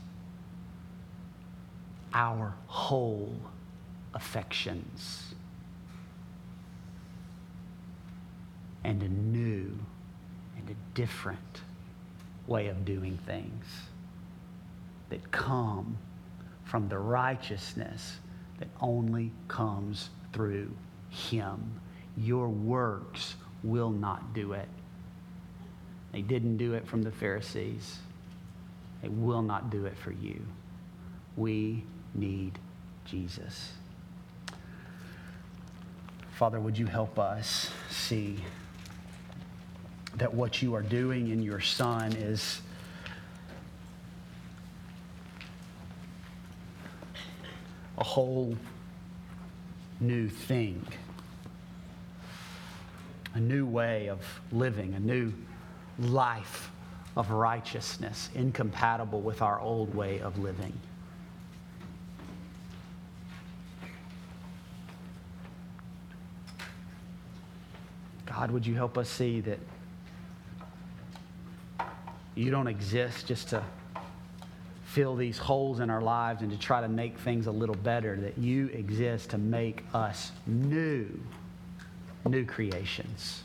our 2.14 2.54
whole 2.66 3.36
affections 4.14 5.34
and 8.82 9.02
a 9.02 9.08
new 9.10 9.78
and 10.56 10.70
a 10.70 10.94
different 10.94 11.60
way 12.46 12.68
of 12.68 12.86
doing 12.86 13.18
things. 13.26 13.66
that 15.10 15.30
come 15.30 15.98
from 16.64 16.88
the 16.88 16.98
righteousness 16.98 18.16
that 18.60 18.68
only 18.80 19.30
comes 19.46 20.08
through 20.32 20.70
him. 21.10 21.80
Your 22.16 22.48
works 22.48 23.36
will 23.62 23.90
not 23.90 24.34
do 24.34 24.52
it. 24.52 24.68
They 26.12 26.22
didn't 26.22 26.56
do 26.56 26.74
it 26.74 26.86
from 26.86 27.02
the 27.02 27.10
Pharisees. 27.10 27.98
They 29.02 29.08
will 29.08 29.42
not 29.42 29.70
do 29.70 29.86
it 29.86 29.96
for 29.96 30.12
you. 30.12 30.40
We 31.36 31.84
need 32.14 32.58
Jesus. 33.04 33.72
Father, 36.32 36.60
would 36.60 36.78
you 36.78 36.86
help 36.86 37.18
us 37.18 37.70
see 37.90 38.38
that 40.16 40.32
what 40.32 40.62
you 40.62 40.74
are 40.74 40.82
doing 40.82 41.28
in 41.28 41.42
your 41.42 41.60
Son 41.60 42.12
is 42.12 42.60
a 47.98 48.04
whole 48.04 48.56
new 50.00 50.28
thing, 50.28 50.86
a 53.34 53.40
new 53.40 53.66
way 53.66 54.08
of 54.08 54.20
living, 54.52 54.94
a 54.94 55.00
new 55.00 55.32
life 55.98 56.70
of 57.16 57.30
righteousness, 57.30 58.30
incompatible 58.34 59.20
with 59.20 59.42
our 59.42 59.60
old 59.60 59.94
way 59.94 60.20
of 60.20 60.38
living. 60.38 60.72
God, 68.26 68.52
would 68.52 68.64
you 68.64 68.76
help 68.76 68.96
us 68.96 69.08
see 69.08 69.40
that 69.40 69.58
you 72.36 72.52
don't 72.52 72.68
exist 72.68 73.26
just 73.26 73.48
to 73.48 73.64
fill 74.98 75.14
these 75.14 75.38
holes 75.38 75.78
in 75.78 75.90
our 75.90 76.00
lives 76.00 76.42
and 76.42 76.50
to 76.50 76.58
try 76.58 76.80
to 76.80 76.88
make 76.88 77.16
things 77.18 77.46
a 77.46 77.52
little 77.52 77.76
better, 77.76 78.16
that 78.16 78.36
you 78.36 78.66
exist 78.70 79.30
to 79.30 79.38
make 79.38 79.84
us 79.94 80.32
new, 80.44 81.08
new 82.26 82.44
creations, 82.44 83.44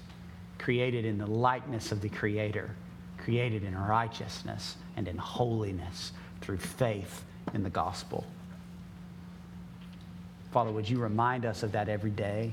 created 0.58 1.06
in 1.06 1.20
the 1.20 1.28
likeness 1.28 1.92
of 1.92 2.02
the 2.02 2.10
Creator, 2.10 2.72
created 3.20 3.64
in 3.64 3.78
righteousness 3.78 4.78
and 4.98 5.08
in 5.08 5.16
holiness 5.16 6.12
through 6.42 6.58
faith 6.58 7.24
in 7.54 7.62
the 7.62 7.70
gospel. 7.70 8.26
Father, 10.52 10.72
would 10.72 10.90
you 10.90 10.98
remind 10.98 11.46
us 11.46 11.62
of 11.62 11.74
that 11.74 11.88
every 11.88 12.10
day? 12.10 12.52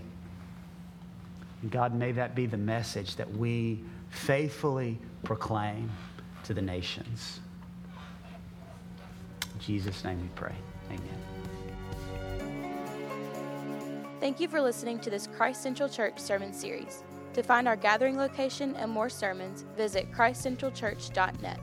And 1.63 1.71
God, 1.71 1.95
may 1.95 2.13
that 2.13 2.35
be 2.35 2.45
the 2.45 2.59
message 2.59 3.17
that 3.17 3.31
we 3.31 3.81
faithfully 4.11 4.99
proclaim 5.25 5.91
to 6.45 6.53
the 6.53 6.61
nations. 6.61 7.41
In 9.61 9.67
Jesus' 9.67 10.05
name 10.05 10.21
we 10.23 10.29
pray. 10.35 10.55
Amen. 10.89 11.21
Thank 14.21 14.41
you 14.41 14.49
for 14.49 14.61
listening 14.61 14.99
to 15.01 15.11
this 15.11 15.27
Christ 15.27 15.63
Central 15.63 15.89
Church 15.89 16.19
sermon 16.19 16.53
series. 16.53 17.05
To 17.35 17.43
find 17.43 17.69
our 17.69 17.77
gathering 17.77 18.17
location 18.17 18.75
and 18.77 18.91
more 18.91 19.09
sermons, 19.09 19.65
visit 19.77 20.11
christcentralchurch.net. 20.13 21.61